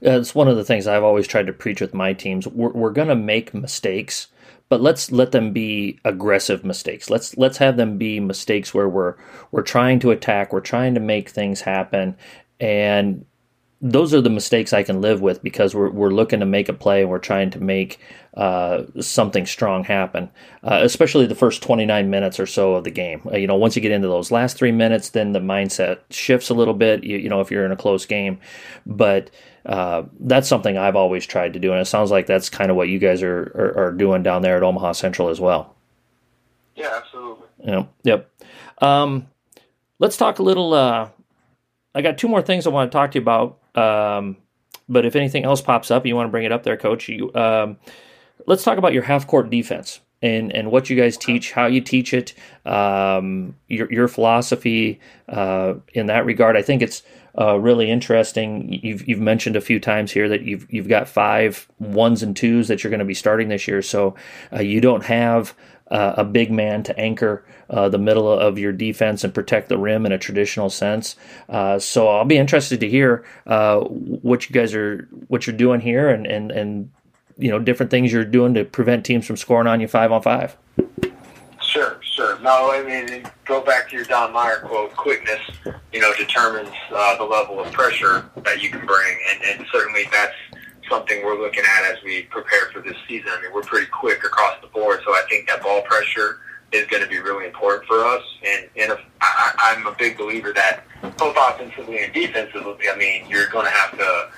[0.00, 2.46] It's one of the things I've always tried to preach with my teams.
[2.46, 4.28] We're, we're going to make mistakes,
[4.70, 7.10] but let's let them be aggressive mistakes.
[7.10, 9.16] Let's let's have them be mistakes where we're
[9.50, 12.16] we're trying to attack, we're trying to make things happen,
[12.58, 13.24] and
[13.80, 16.74] those are the mistakes I can live with because we're, we're looking to make a
[16.74, 17.98] play and we're trying to make
[18.34, 20.30] uh, something strong happen,
[20.62, 23.22] uh, especially the first 29 minutes or so of the game.
[23.30, 26.48] Uh, you know, once you get into those last three minutes, then the mindset shifts
[26.48, 28.38] a little bit, you, you know, if you're in a close game.
[28.86, 29.30] But
[29.66, 31.72] uh, that's something I've always tried to do.
[31.72, 34.42] And it sounds like that's kind of what you guys are, are, are doing down
[34.42, 35.74] there at Omaha Central as well.
[36.76, 37.46] Yeah, absolutely.
[37.64, 37.92] Yep.
[38.04, 38.30] Yep.
[38.78, 39.26] Um,
[39.98, 40.72] let's talk a little.
[40.72, 41.08] Uh,
[41.94, 43.58] I got two more things I want to talk to you about.
[43.74, 44.36] Um,
[44.88, 47.08] but if anything else pops up, you want to bring it up there, Coach.
[47.08, 47.76] You, um,
[48.50, 51.80] let's talk about your half court defense and and what you guys teach, how you
[51.80, 52.34] teach it,
[52.66, 56.56] um, your your philosophy uh, in that regard.
[56.56, 57.02] I think it's
[57.40, 58.80] uh, really interesting.
[58.82, 62.66] You've you've mentioned a few times here that you've you've got five ones and twos
[62.68, 63.82] that you're going to be starting this year.
[63.82, 64.16] So
[64.52, 65.54] uh, you don't have
[65.92, 69.78] uh, a big man to anchor uh, the middle of your defense and protect the
[69.78, 71.16] rim in a traditional sense.
[71.48, 76.10] Uh, so I'll be interested to hear what you guys are what you're doing here
[76.10, 76.90] and and and
[77.40, 80.22] you know different things you're doing to prevent teams from scoring on you five on
[80.22, 80.56] five.
[81.62, 82.38] Sure, sure.
[82.40, 85.40] No, I mean go back to your Don Meyer quote: "Quickness,
[85.92, 90.04] you know, determines uh, the level of pressure that you can bring," and, and certainly
[90.12, 90.34] that's
[90.88, 93.28] something we're looking at as we prepare for this season.
[93.30, 96.40] I mean, we're pretty quick across the board, so I think that ball pressure
[96.72, 98.22] is going to be really important for us.
[98.44, 100.84] And, and if, I, I'm a big believer that
[101.16, 104.30] both offensively and defensively, I mean, you're going to have to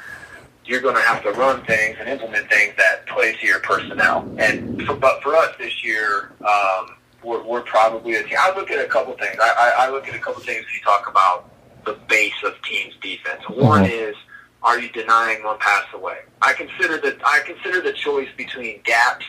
[0.64, 4.28] you're going to have to run things and implement things that play to your personnel.
[4.38, 8.36] And for, but for us this year, um, we're, we're probably a team.
[8.38, 9.36] I look at a couple things.
[9.40, 11.50] I, I, I look at a couple things when you talk about
[11.84, 13.42] the base of teams' defense.
[13.48, 14.10] One mm-hmm.
[14.10, 14.16] is
[14.62, 16.18] are you denying one pass away?
[16.40, 19.26] I consider that I consider the choice between gaps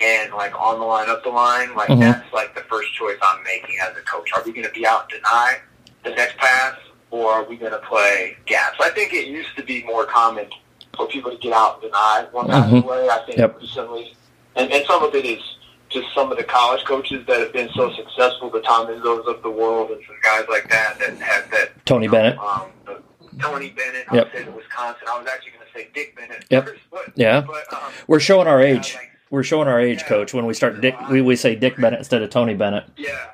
[0.00, 2.00] and like on the line, up the line, like mm-hmm.
[2.00, 4.30] that's like the first choice I'm making as a coach.
[4.34, 5.58] Are we going to be out and deny
[6.02, 6.76] the next pass,
[7.14, 8.78] or are we going to play gaps?
[8.80, 10.46] I think it used to be more common
[10.96, 12.88] for people to get out and deny one pass mm-hmm.
[12.88, 13.08] away.
[13.08, 13.56] I think yep.
[13.60, 14.14] recently,
[14.56, 15.40] and, and some of it is
[15.90, 19.44] just some of the college coaches that have been so successful, the Tom Izzo's of
[19.44, 22.36] the world, and some guys like that that have that Tony Bennett.
[22.36, 22.72] Um,
[23.40, 24.06] Tony Bennett.
[24.10, 24.30] I yep.
[24.34, 25.06] said Wisconsin.
[25.08, 26.44] I was actually going to say Dick Bennett.
[26.50, 26.64] Yep.
[26.66, 27.42] First, but, yeah.
[27.42, 28.92] But, um, We're showing our age.
[28.92, 30.34] Yeah, like, We're showing our age, yeah, Coach.
[30.34, 32.86] When we start Dick, we, we say Dick Bennett instead of Tony Bennett.
[32.96, 33.30] Yeah.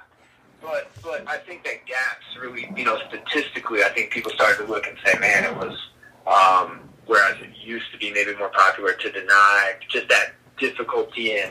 [0.62, 4.70] But but I think that gaps really, you know, statistically, I think people started to
[4.70, 5.76] look and say, man, it was.
[6.26, 11.50] Um, whereas it used to be maybe more popular to deny just that difficulty in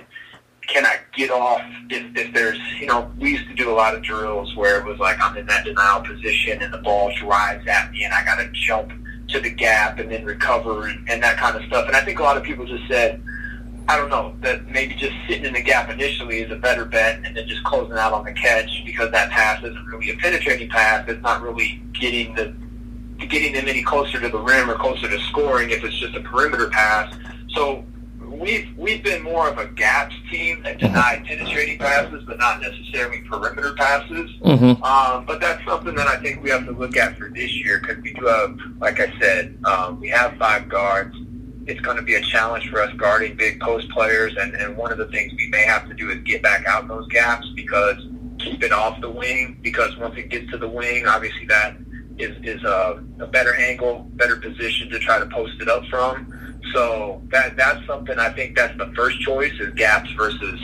[0.69, 3.95] can I get off if, if there's, you know, we used to do a lot
[3.95, 7.67] of drills where it was like I'm in that denial position and the ball drives
[7.67, 8.91] at me and I got to jump
[9.29, 11.87] to the gap and then recover and, and that kind of stuff.
[11.87, 13.21] And I think a lot of people just said,
[13.87, 17.21] I don't know, that maybe just sitting in the gap initially is a better bet
[17.23, 20.69] and then just closing out on the catch because that pass isn't really a penetrating
[20.69, 21.07] pass.
[21.07, 22.53] It's not really getting the
[23.25, 26.21] getting them any closer to the rim or closer to scoring if it's just a
[26.21, 27.13] perimeter pass.
[27.49, 27.83] So
[28.39, 33.21] we've we've been more of a gaps team that deny penetrating passes, but not necessarily
[33.21, 34.31] perimeter passes.
[34.41, 34.83] Mm-hmm.
[34.83, 37.79] Um, but that's something that I think we have to look at for this year
[37.79, 41.15] because we do have, like I said, um, we have five guards.
[41.69, 44.91] It's going to be a challenge for us guarding big post players, and, and one
[44.91, 47.95] of the things we may have to do is get back out those gaps because
[48.39, 49.59] keep it off the wing.
[49.61, 51.77] Because once it gets to the wing, obviously that
[52.17, 56.59] is is a, a better angle, better position to try to post it up from.
[56.73, 60.59] So that that's something I think that's the first choice is gaps versus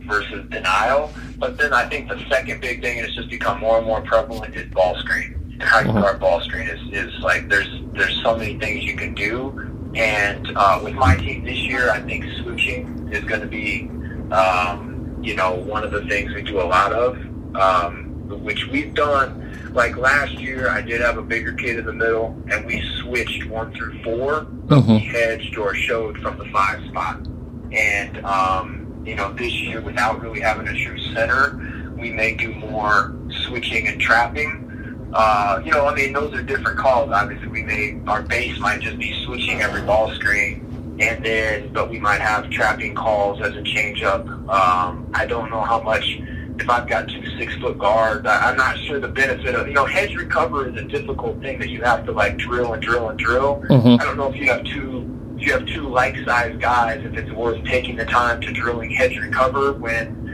[0.00, 1.12] versus denial.
[1.38, 4.00] But then I think the second big thing, and it's just become more and more
[4.00, 5.34] prevalent, is ball screen.
[5.60, 6.00] And how you uh-huh.
[6.00, 9.67] guard ball screen is, is like there's there's so many things you can do.
[9.98, 13.90] And uh, with my team this year, I think switching is going to be,
[14.32, 17.16] um, you know, one of the things we do a lot of,
[17.56, 19.44] um, which we've done.
[19.72, 23.46] Like last year, I did have a bigger kid in the middle, and we switched
[23.46, 24.86] one through 4 Mhm.
[24.86, 27.26] We hedged or showed from the five spot.
[27.72, 31.60] And, um, you know, this year, without really having a true center,
[31.96, 33.14] we may do more
[33.46, 34.67] switching and trapping.
[35.12, 37.10] Uh, you know, I mean, those are different calls.
[37.10, 41.88] Obviously, we may our base might just be switching every ball screen, and then but
[41.90, 44.26] we might have trapping calls as a changeup.
[44.48, 46.20] Um, I don't know how much.
[46.60, 49.74] If I've got two six foot guards, I, I'm not sure the benefit of you
[49.74, 53.08] know hedge recover is a difficult thing that you have to like drill and drill
[53.10, 53.62] and drill.
[53.68, 54.00] Mhm.
[54.00, 57.14] I don't know if you have two if you have two like sized guys, if
[57.16, 60.27] it's worth taking the time to drilling hedge recover when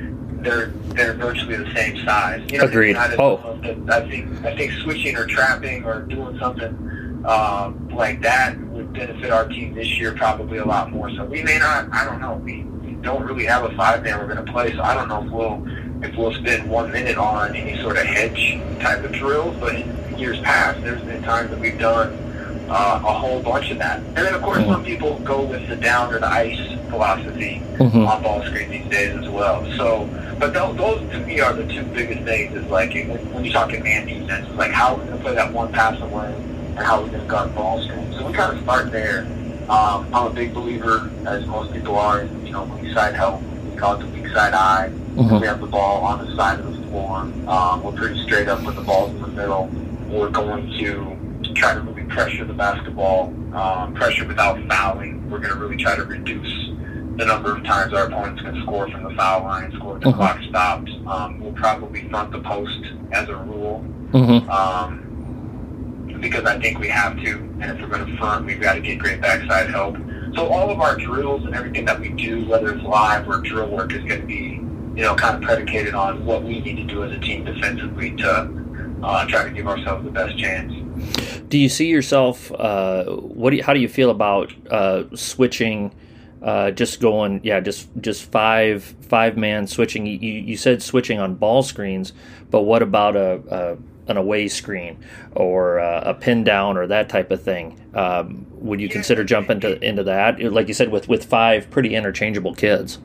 [0.45, 2.41] they're they're virtually the same size.
[2.51, 2.87] You know, what I Agreed.
[2.95, 2.97] mean?
[2.97, 3.37] I, Oh.
[3.63, 8.21] don't know if- I think I think switching or trapping or doing something um, like
[8.23, 11.11] that would benefit our team this year probably a lot more.
[11.11, 11.89] So we may not.
[11.93, 12.35] I don't know.
[12.35, 15.09] We, we don't really have a five man we're going to play, so I don't
[15.09, 19.13] know if we'll if we'll spend one minute on any sort of hedge type of
[19.13, 19.57] drills.
[19.59, 22.13] But in years past, there's been times that we've done
[22.69, 23.99] uh, a whole bunch of that.
[23.99, 24.69] And then, of course, Mhm.
[24.73, 26.59] some people go with the down or the ice
[26.91, 28.09] philosophy Mhm.
[28.09, 29.65] on ball screen these days as well.
[29.77, 30.09] So,
[30.39, 32.55] but those, those to me are the two biggest things.
[32.57, 35.35] Is like when, when you're talking man defense, it's like how we're going to play
[35.35, 36.33] that one pass away
[36.77, 38.13] and how we're going to guard ball screen.
[38.19, 39.27] So we kind of start there.
[39.69, 43.41] Um, I'm a big believer, as most people are, in you know weak side help.
[43.71, 44.91] We call it the weak side eye.
[45.17, 45.41] Mhm.
[45.41, 47.27] We have the ball on the side of the floor.
[47.49, 49.71] Um, we're pretty straight up with the balls in the middle.
[50.11, 51.17] We're going to
[51.55, 51.81] try to
[52.15, 55.29] pressure the basketball, um, pressure without fouling.
[55.29, 56.71] We're going to really try to reduce
[57.17, 60.15] the number of times our opponents can score from the foul line, score the Mhm.
[60.15, 60.93] clock stops.
[61.07, 62.81] Um, we'll probably front the post
[63.13, 64.49] as a rule Mhm.
[64.49, 65.01] um,
[66.21, 67.31] because I think we have to.
[67.61, 69.97] And if we're going to front, we've got to get great backside help.
[70.35, 73.69] So all of our drills and everything that we do, whether it's live or drill
[73.69, 74.61] work, is going to be,
[74.97, 78.11] you know, kind of predicated on what we need to do as a team defensively
[78.13, 78.49] to
[79.03, 80.73] uh, try to give ourselves the best chance.
[81.49, 82.53] Do you see yourself?
[82.53, 85.95] Uh, what do you, how do you feel about uh, switching?
[86.43, 90.05] Uh, just going, yeah, just just five five man switching.
[90.05, 92.13] You, you said switching on ball screens,
[92.51, 97.09] but what about a, a an away screen or uh, a pin down or that
[97.09, 97.81] type of thing?
[97.95, 100.39] Um, would you consider jumping to, into that?
[100.53, 102.99] Like you said, with with five pretty interchangeable kids.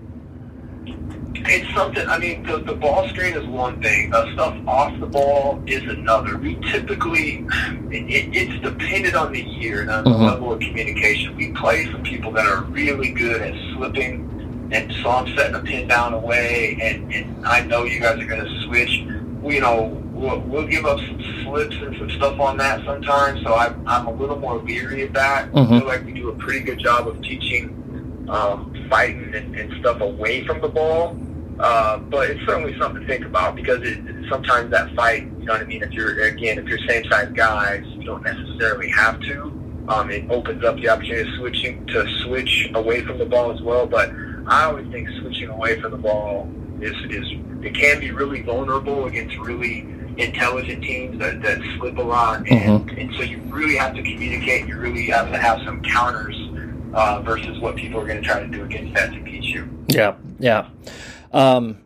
[1.35, 2.07] It's something.
[2.07, 4.13] I mean, the, the ball screen is one thing.
[4.13, 6.37] Uh, stuff off the ball is another.
[6.37, 7.45] We typically,
[7.91, 10.27] it, it's dependent on the year and on the Mhm.
[10.27, 11.35] level of communication.
[11.35, 15.59] We play some people that are really good at slipping, and so I'm setting a
[15.59, 19.03] pin down away, and, and I know you guys are going to switch.
[19.41, 23.41] We, you know, we'll, we'll give up some slips and some stuff on that sometimes.
[23.43, 25.45] So I, I'm a little more leery of that.
[25.45, 25.79] I Mhm.
[25.79, 27.75] feel like we do a pretty good job of teaching
[28.29, 31.17] um, fighting and, and stuff away from the ball.
[31.59, 33.99] Uh, but it's certainly something to think about because it,
[34.29, 35.83] sometimes that fight, you know what I mean?
[35.83, 39.51] If you're, again, if you're same size guys, you don't necessarily have to.
[39.89, 43.61] Um, it opens up the opportunity to switching to switch away from the ball as
[43.61, 43.87] well.
[43.87, 44.11] But
[44.47, 46.49] I always think switching away from the ball
[46.79, 47.25] is, is
[47.61, 49.79] it can be really vulnerable against really
[50.17, 52.47] intelligent teams that, that slip a lot.
[52.49, 54.67] And, and so you really have to communicate.
[54.67, 56.37] You really have to have some counters
[56.93, 59.69] uh, versus what people are going to try to do against that to beat you.
[59.87, 60.69] Yeah, yeah.
[61.31, 61.79] Um,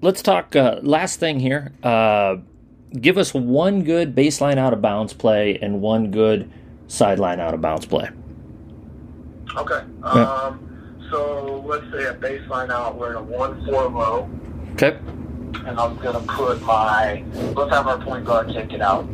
[0.00, 0.54] let's talk.
[0.56, 1.72] Uh, last thing here.
[1.82, 2.36] Uh,
[3.00, 6.50] give us one good baseline out of bounds play and one good
[6.86, 8.08] sideline out of bounds play.
[9.56, 9.80] Okay.
[10.02, 10.10] Yeah.
[10.10, 14.28] Um, so let's say a baseline out, we're in a one four low,
[14.72, 14.96] Okay.
[15.66, 17.22] and I'm gonna put my
[17.54, 19.06] let's have our point guard take it out,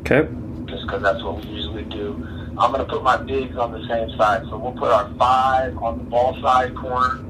[0.00, 0.26] Okay.
[0.66, 2.26] just because that's what we usually do.
[2.58, 5.98] I'm gonna put my bigs on the same side, so we'll put our five on
[5.98, 7.24] the ball side corner,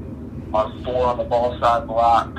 [0.53, 2.31] our four on the ball side block.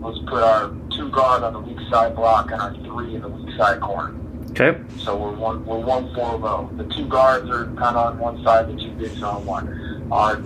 [0.00, 3.28] Let's put our two guard on the weak side block and our three in the
[3.28, 4.14] weak side corner.
[4.50, 4.78] Okay.
[4.98, 6.70] So we're one we're one four low.
[6.76, 10.08] The two guards are kind of on one side, the two bigs are on one.
[10.12, 10.36] Our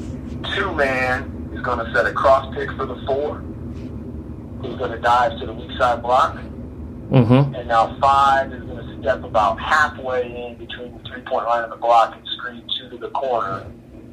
[0.55, 3.39] two man is going to set a cross pick for the four.
[4.63, 6.37] Who's going to dive to the weak side block,
[7.11, 7.55] Mm-hmm.
[7.57, 11.65] and now five is going to step about halfway in between the three point line
[11.65, 13.67] and the block and screen two to the corner.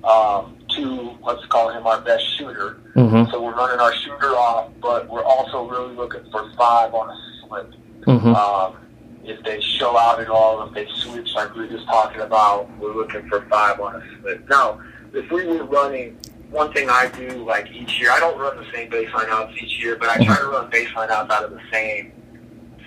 [0.03, 2.79] Um, to let's call him our best shooter.
[2.95, 3.31] Mm-hmm.
[3.31, 7.17] So we're running our shooter off, but we're also really looking for five on a
[7.41, 7.73] slip.
[8.01, 8.35] Mm-hmm.
[8.35, 8.77] Um,
[9.23, 12.69] if they show out at all, if they switch like we were just talking about,
[12.77, 14.47] we're looking for five on a slip.
[14.49, 14.79] Now,
[15.13, 16.17] if we were running,
[16.51, 19.79] one thing I do like each year, I don't run the same baseline outs each
[19.79, 22.13] year, but I try to run baseline outs out of the same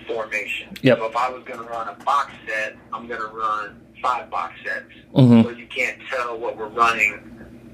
[0.06, 0.74] formation.
[0.82, 0.98] Yep.
[0.98, 4.30] So if I was going to run a box set, I'm going to run five
[4.30, 4.84] box sets.
[5.14, 5.42] Mm-hmm.
[5.42, 7.26] So you can't tell what we're running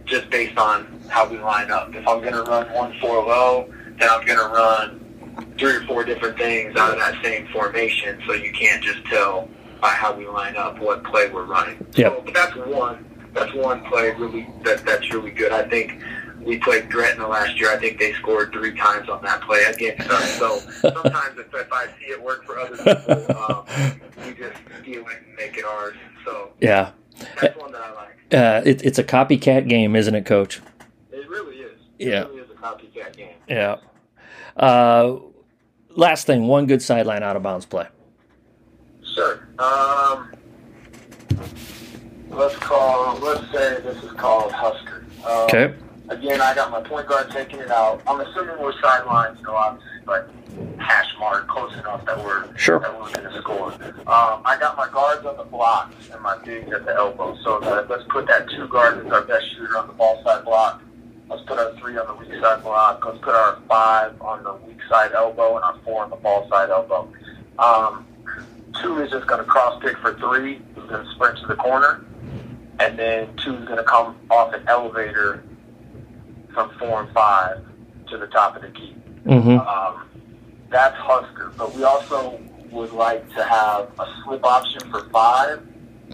[0.04, 1.94] just based on how we line up.
[1.94, 5.82] If I'm going to run one four low, then I'm going to run three or
[5.82, 8.22] four different things out of that same formation.
[8.26, 9.48] So you can't just tell
[9.80, 11.86] by how we line up what play we're running.
[11.94, 12.12] Yep.
[12.12, 13.04] So, but that's one.
[13.34, 15.52] That's one play really that that's really good.
[15.52, 16.02] I think
[16.47, 17.70] we played Gretna last year.
[17.72, 20.38] I think they scored three times on that play against us.
[20.38, 25.03] So sometimes if, if I see it work for other people, um, we just steal
[25.09, 25.94] it and make it ours.
[26.24, 26.90] So Yeah.
[27.40, 28.12] that's one that I like.
[28.32, 30.61] Uh, it, it's a copycat game, isn't it, Coach?
[31.12, 31.78] It really is.
[31.99, 32.24] It Yeah.
[32.24, 33.34] really is a copycat game.
[33.49, 33.76] Yeah.
[34.57, 35.16] Uh,
[35.90, 37.86] last thing, one good sideline out of bounds play.
[39.14, 39.49] Sure.
[39.59, 40.32] Um,
[42.30, 43.16] let's call.
[43.18, 45.05] Let's say this is called Husker.
[45.24, 45.74] Um, Okay.
[46.09, 48.00] Again, I got my point guard taking it out.
[48.07, 50.30] I'm assuming we're sideline, you know, obviously, but
[50.78, 52.78] hash mark close enough that we're Sure.
[52.78, 53.72] that we're going to score.
[54.07, 57.36] Um, I got my guards on the blocks and my bigs at the elbow.
[57.42, 60.80] So let's put that two guard as our best shooter on the ball side block.
[61.28, 63.04] Let's put our three on the weak side block.
[63.04, 66.48] Let's put our five on the weak side elbow and our four on the ball
[66.48, 67.12] side elbow.
[67.59, 68.07] Um,
[68.80, 70.61] two is just going to cross pick for three.
[70.76, 72.04] He's going to sprint to the corner.
[72.78, 75.42] And then two is going to come off an elevator
[76.57, 77.59] from four and five
[78.09, 78.96] to the top of the key.
[79.26, 79.59] Mm-hmm.
[79.59, 80.09] Um,
[80.70, 81.52] that's Husker.
[81.59, 82.40] But we also
[82.70, 85.62] would like to have a slip option for five.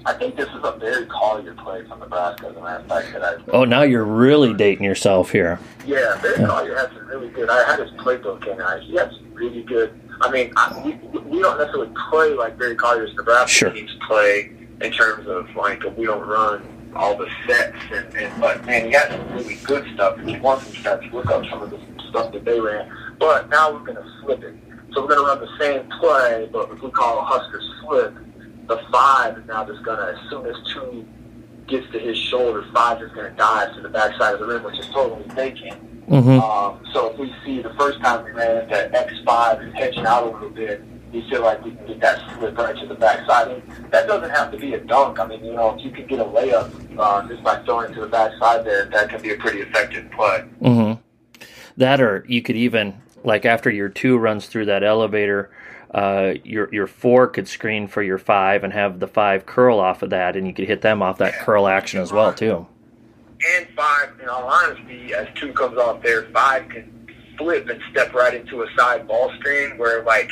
[0.05, 3.13] I think this is a very Collier play from Nebraska, as a matter of fact.
[3.13, 5.61] That I, Oh, now you're really dating yourself here.
[5.87, 7.49] yeah, Barry Collier has some really good.
[7.49, 9.97] I had his playbook and I, he has some really good.
[10.23, 13.71] I mean, I, we we don't necessarily play like Barry Collier's Nebraska Sure.
[13.71, 18.65] teams play in terms of like we don't run all the sets and, and but
[18.65, 20.19] man, he has some really good stuff.
[20.19, 22.91] If you want some sets, look up some of the stuff that they ran.
[23.19, 24.55] But now we're gonna flip it.
[24.93, 28.15] So we're gonna run the same play, but if we call a Husker slip,
[28.67, 31.07] the five is now just gonna as soon as two
[31.67, 34.79] gets to his shoulder, five is gonna dive to the backside of the rim, which
[34.79, 36.09] is totally vacant.
[36.09, 36.41] Mm-hmm.
[36.41, 40.25] Um, so if we see the first time we ran that X5 is hedging out
[40.25, 40.83] a little bit,
[41.13, 43.49] we feel like we can get that slip right to the backside.
[43.49, 45.19] And that doesn't have to be a dunk.
[45.19, 47.95] I mean, you know, if you can get a layup uh, just by throwing it
[47.95, 50.45] to the backside there, that can be a pretty effective play.
[50.61, 51.01] Mm-hmm.
[51.77, 55.51] That or you could even like after your two runs through that elevator,
[55.93, 60.03] uh, your your four could screen for your five and have the five curl off
[60.03, 62.67] of that, and you could hit them off that curl action as well too.
[63.57, 68.15] And five, in all honesty, as two comes off there, five can flip and step
[68.15, 70.31] right into a side ball screen where, like,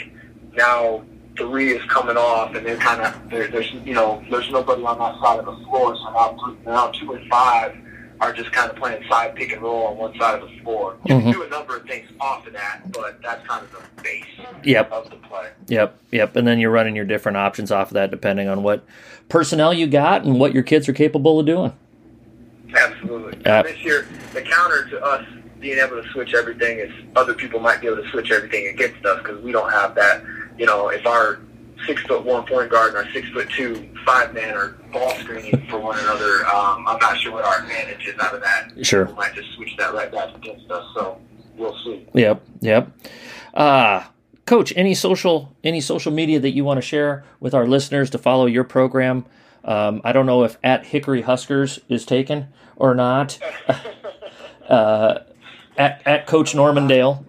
[0.57, 1.03] now
[1.36, 5.18] three is coming off and they're kind of, there's, you know, there's nobody on that
[5.22, 5.96] side of the floor.
[5.96, 7.76] So now, three, now two and five
[8.20, 10.96] are just kind of playing side pick and roll on one side of the floor.
[11.07, 11.22] You Mhm.
[11.22, 14.24] can do a number of things off of that, but that's kind of the base
[14.62, 14.92] Yep.
[14.92, 15.46] of the play.
[15.68, 16.36] Yep, yep.
[16.36, 18.84] And then you're running your different options off of that depending on what
[19.30, 21.72] personnel you got and what your kids are capable of doing.
[22.76, 23.38] Absolutely.
[23.46, 23.66] Yep.
[23.66, 25.24] This year, the counter to us
[25.59, 29.05] being able to switch everything is other people might be able to switch everything against
[29.07, 30.22] us because we don't have that.
[30.59, 31.40] You know, if our
[31.86, 35.66] six foot one point guard and our six foot two five man are ball screening
[35.68, 38.72] for one another, um, I'm not sure what our advantage is out of that.
[38.84, 39.07] Sure.
[39.07, 40.84] We might just switch that right back against us.
[40.94, 41.20] So
[41.57, 42.07] we'll see.
[42.14, 42.90] Yep, yep.
[43.55, 44.05] Uh,
[44.46, 48.18] Coach, any social any social media that you want to share with our listeners to
[48.18, 49.24] follow your program?
[49.64, 53.38] Um, I don't know if at Hickory Huskers is taken or not.
[54.68, 55.20] uh,
[55.76, 57.24] at at Coach Norman Dale.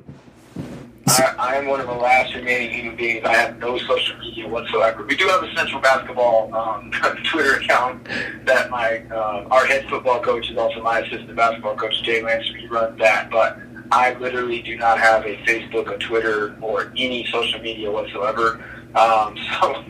[1.20, 3.26] I, I am one of the last remaining human beings.
[3.26, 5.04] I have no social media whatsoever.
[5.04, 6.92] We do have a Central Basketball um,
[7.32, 8.08] Twitter account
[8.46, 12.56] that my uh, our head football coach is also my assistant basketball coach, Jay Lancer.
[12.56, 13.60] He runs that, but
[13.92, 18.64] I literally do not have a Facebook, a Twitter, or any social media whatsoever.
[18.96, 19.86] Um, so,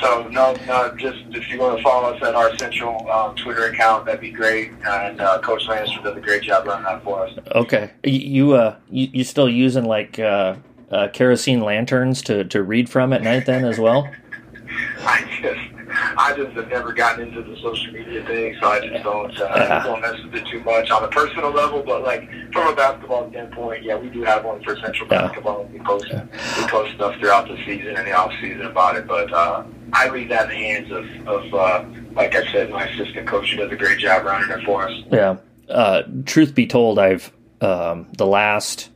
[0.00, 3.66] so no, no, just if you want to follow us at our central um, Twitter
[3.66, 4.72] account, that'd be great.
[4.86, 7.38] And uh, Coach Lancer does a great job running that for us.
[7.54, 10.56] Okay, you uh, you, you still using like uh,
[10.90, 14.10] uh, kerosene lanterns to to read from at night then as well?
[15.00, 15.65] I just
[16.18, 19.52] I just have never gotten into the social media thing, so I just don't uh,
[19.56, 19.82] yeah.
[19.84, 21.82] don't mess with it too much on a personal level.
[21.82, 25.22] But like from a basketball standpoint, yeah, we do have one for Central yeah.
[25.22, 25.64] Basketball.
[25.72, 29.06] We post we post stuff throughout the season and the off season about it.
[29.06, 32.86] But uh, I leave that in the hands of of uh, like I said, my
[32.88, 35.02] assistant coach who does a great job running it for us.
[35.10, 35.36] Yeah.
[35.68, 38.90] Uh, truth be told, I've um, the last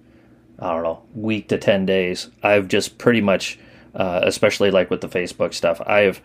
[0.58, 3.58] I don't know week to ten days, I've just pretty much,
[3.94, 6.20] uh, especially like with the Facebook stuff, I've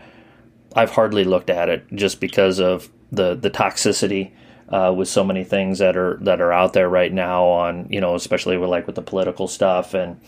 [0.76, 4.32] I've hardly looked at it just because of the the toxicity
[4.70, 8.02] uh, with so many things that are that are out there right now on you
[8.02, 9.94] know especially with like with the political stuff.
[9.94, 10.20] And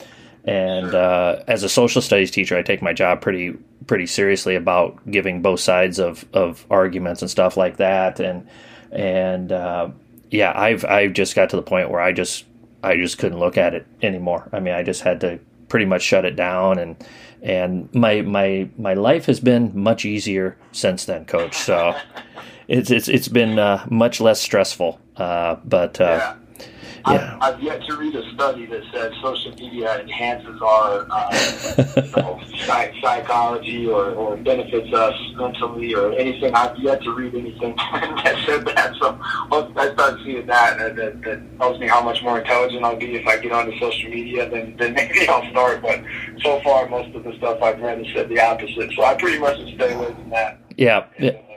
[0.45, 4.99] and uh, as a social studies teacher I take my job pretty pretty seriously about
[5.09, 8.19] giving both sides of, of arguments and stuff like that.
[8.19, 8.47] And
[8.91, 9.89] and uh,
[10.31, 12.45] yeah I've I've just got to the point where I just
[12.83, 14.49] I just couldn't look at it anymore.
[14.53, 16.95] I mean I just had to pretty much shut it down and
[17.41, 21.55] and my my my life has been much easier since then, Coach.
[21.55, 21.95] So
[22.67, 24.99] it's it's it's been uh, much less stressful.
[25.15, 26.35] Uh, but uh, yeah.
[27.07, 27.37] Yeah.
[27.39, 32.11] I've, I've, yet to read a study that says social media enhances our uh, you
[32.17, 36.53] know, psychology or, or benefits us mentally or anything.
[36.53, 38.95] I've yet to read anything that said that.
[38.99, 42.83] So once I start seeing that, uh, that, that tells me how much more intelligent
[42.83, 45.81] I'll be if I get onto social media, then, then maybe I'll start.
[45.81, 46.03] But
[46.43, 48.91] so far, most of the stuff I've read has said the opposite.
[48.95, 50.59] So I pretty much stay away from that.
[50.77, 51.05] Yeah.
[51.17, 51.29] And.
[51.29, 51.47] Uh,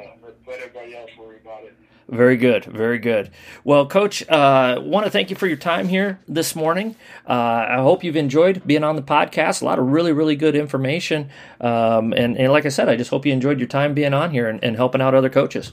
[0.51, 1.75] let everybody else worry about it.
[2.11, 3.31] Very good, very good.
[3.63, 6.97] Well, Coach, uh, want to thank you for your time here this morning.
[7.29, 9.63] Uh, I hope you've enjoyed being on the podcast.
[9.63, 11.31] A lot of really, really good information,
[11.61, 14.33] um, and, and like I said, I just hope you enjoyed your time being on
[14.33, 15.71] here and, and helping out other coaches.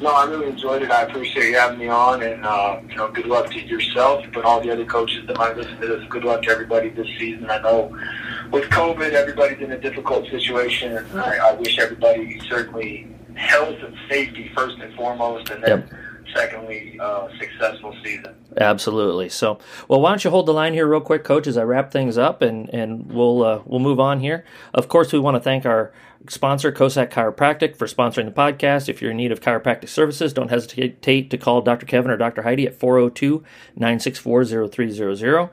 [0.00, 0.90] No, I really enjoyed it.
[0.90, 4.46] I appreciate you having me on, and uh, you know, good luck to yourself, but
[4.46, 6.08] all the other coaches that might listen to this.
[6.08, 7.50] Good luck to everybody this season.
[7.50, 7.94] I know
[8.50, 13.96] with COVID, everybody's in a difficult situation, and I, I wish everybody certainly health and
[14.08, 15.80] safety first and foremost, and then.
[15.80, 15.92] Yep.
[16.34, 18.34] Secondly, uh, successful season.
[18.56, 19.28] Absolutely.
[19.28, 21.90] So, well, why don't you hold the line here, real quick, Coach, as I wrap
[21.92, 24.42] things up, and and we'll uh, we'll move on here.
[24.72, 25.92] Of course, we want to thank our
[26.28, 28.88] sponsor, Kosak Chiropractic, for sponsoring the podcast.
[28.88, 31.86] If you're in need of chiropractic services, don't hesitate to call Dr.
[31.86, 32.42] Kevin or Dr.
[32.42, 33.42] Heidi at 402
[33.76, 35.50] 964 0300.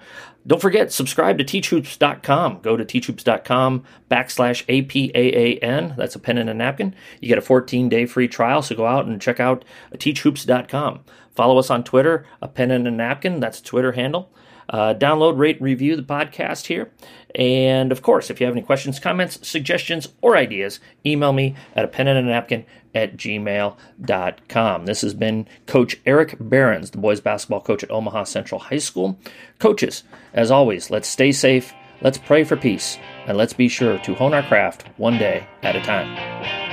[0.47, 2.61] Don't forget, subscribe to teachhoops.com.
[2.61, 5.95] Go to teachhoops.com backslash APAAN.
[5.95, 6.95] That's a pen and a napkin.
[7.19, 11.01] You get a 14 day free trial, so go out and check out teachhoops.com.
[11.35, 13.39] Follow us on Twitter, a pen and a napkin.
[13.39, 14.31] That's Twitter handle.
[14.69, 16.91] Uh, download, rate, review the podcast here.
[17.35, 21.85] And of course, if you have any questions, comments, suggestions, or ideas, email me at
[21.85, 22.65] a pen and a napkin
[22.95, 24.85] at gmail.com.
[24.85, 29.19] This has been Coach Eric Behrens, the boys basketball coach at Omaha Central High School.
[29.59, 30.03] Coaches,
[30.33, 34.33] as always, let's stay safe, let's pray for peace, and let's be sure to hone
[34.33, 36.68] our craft one day at a time.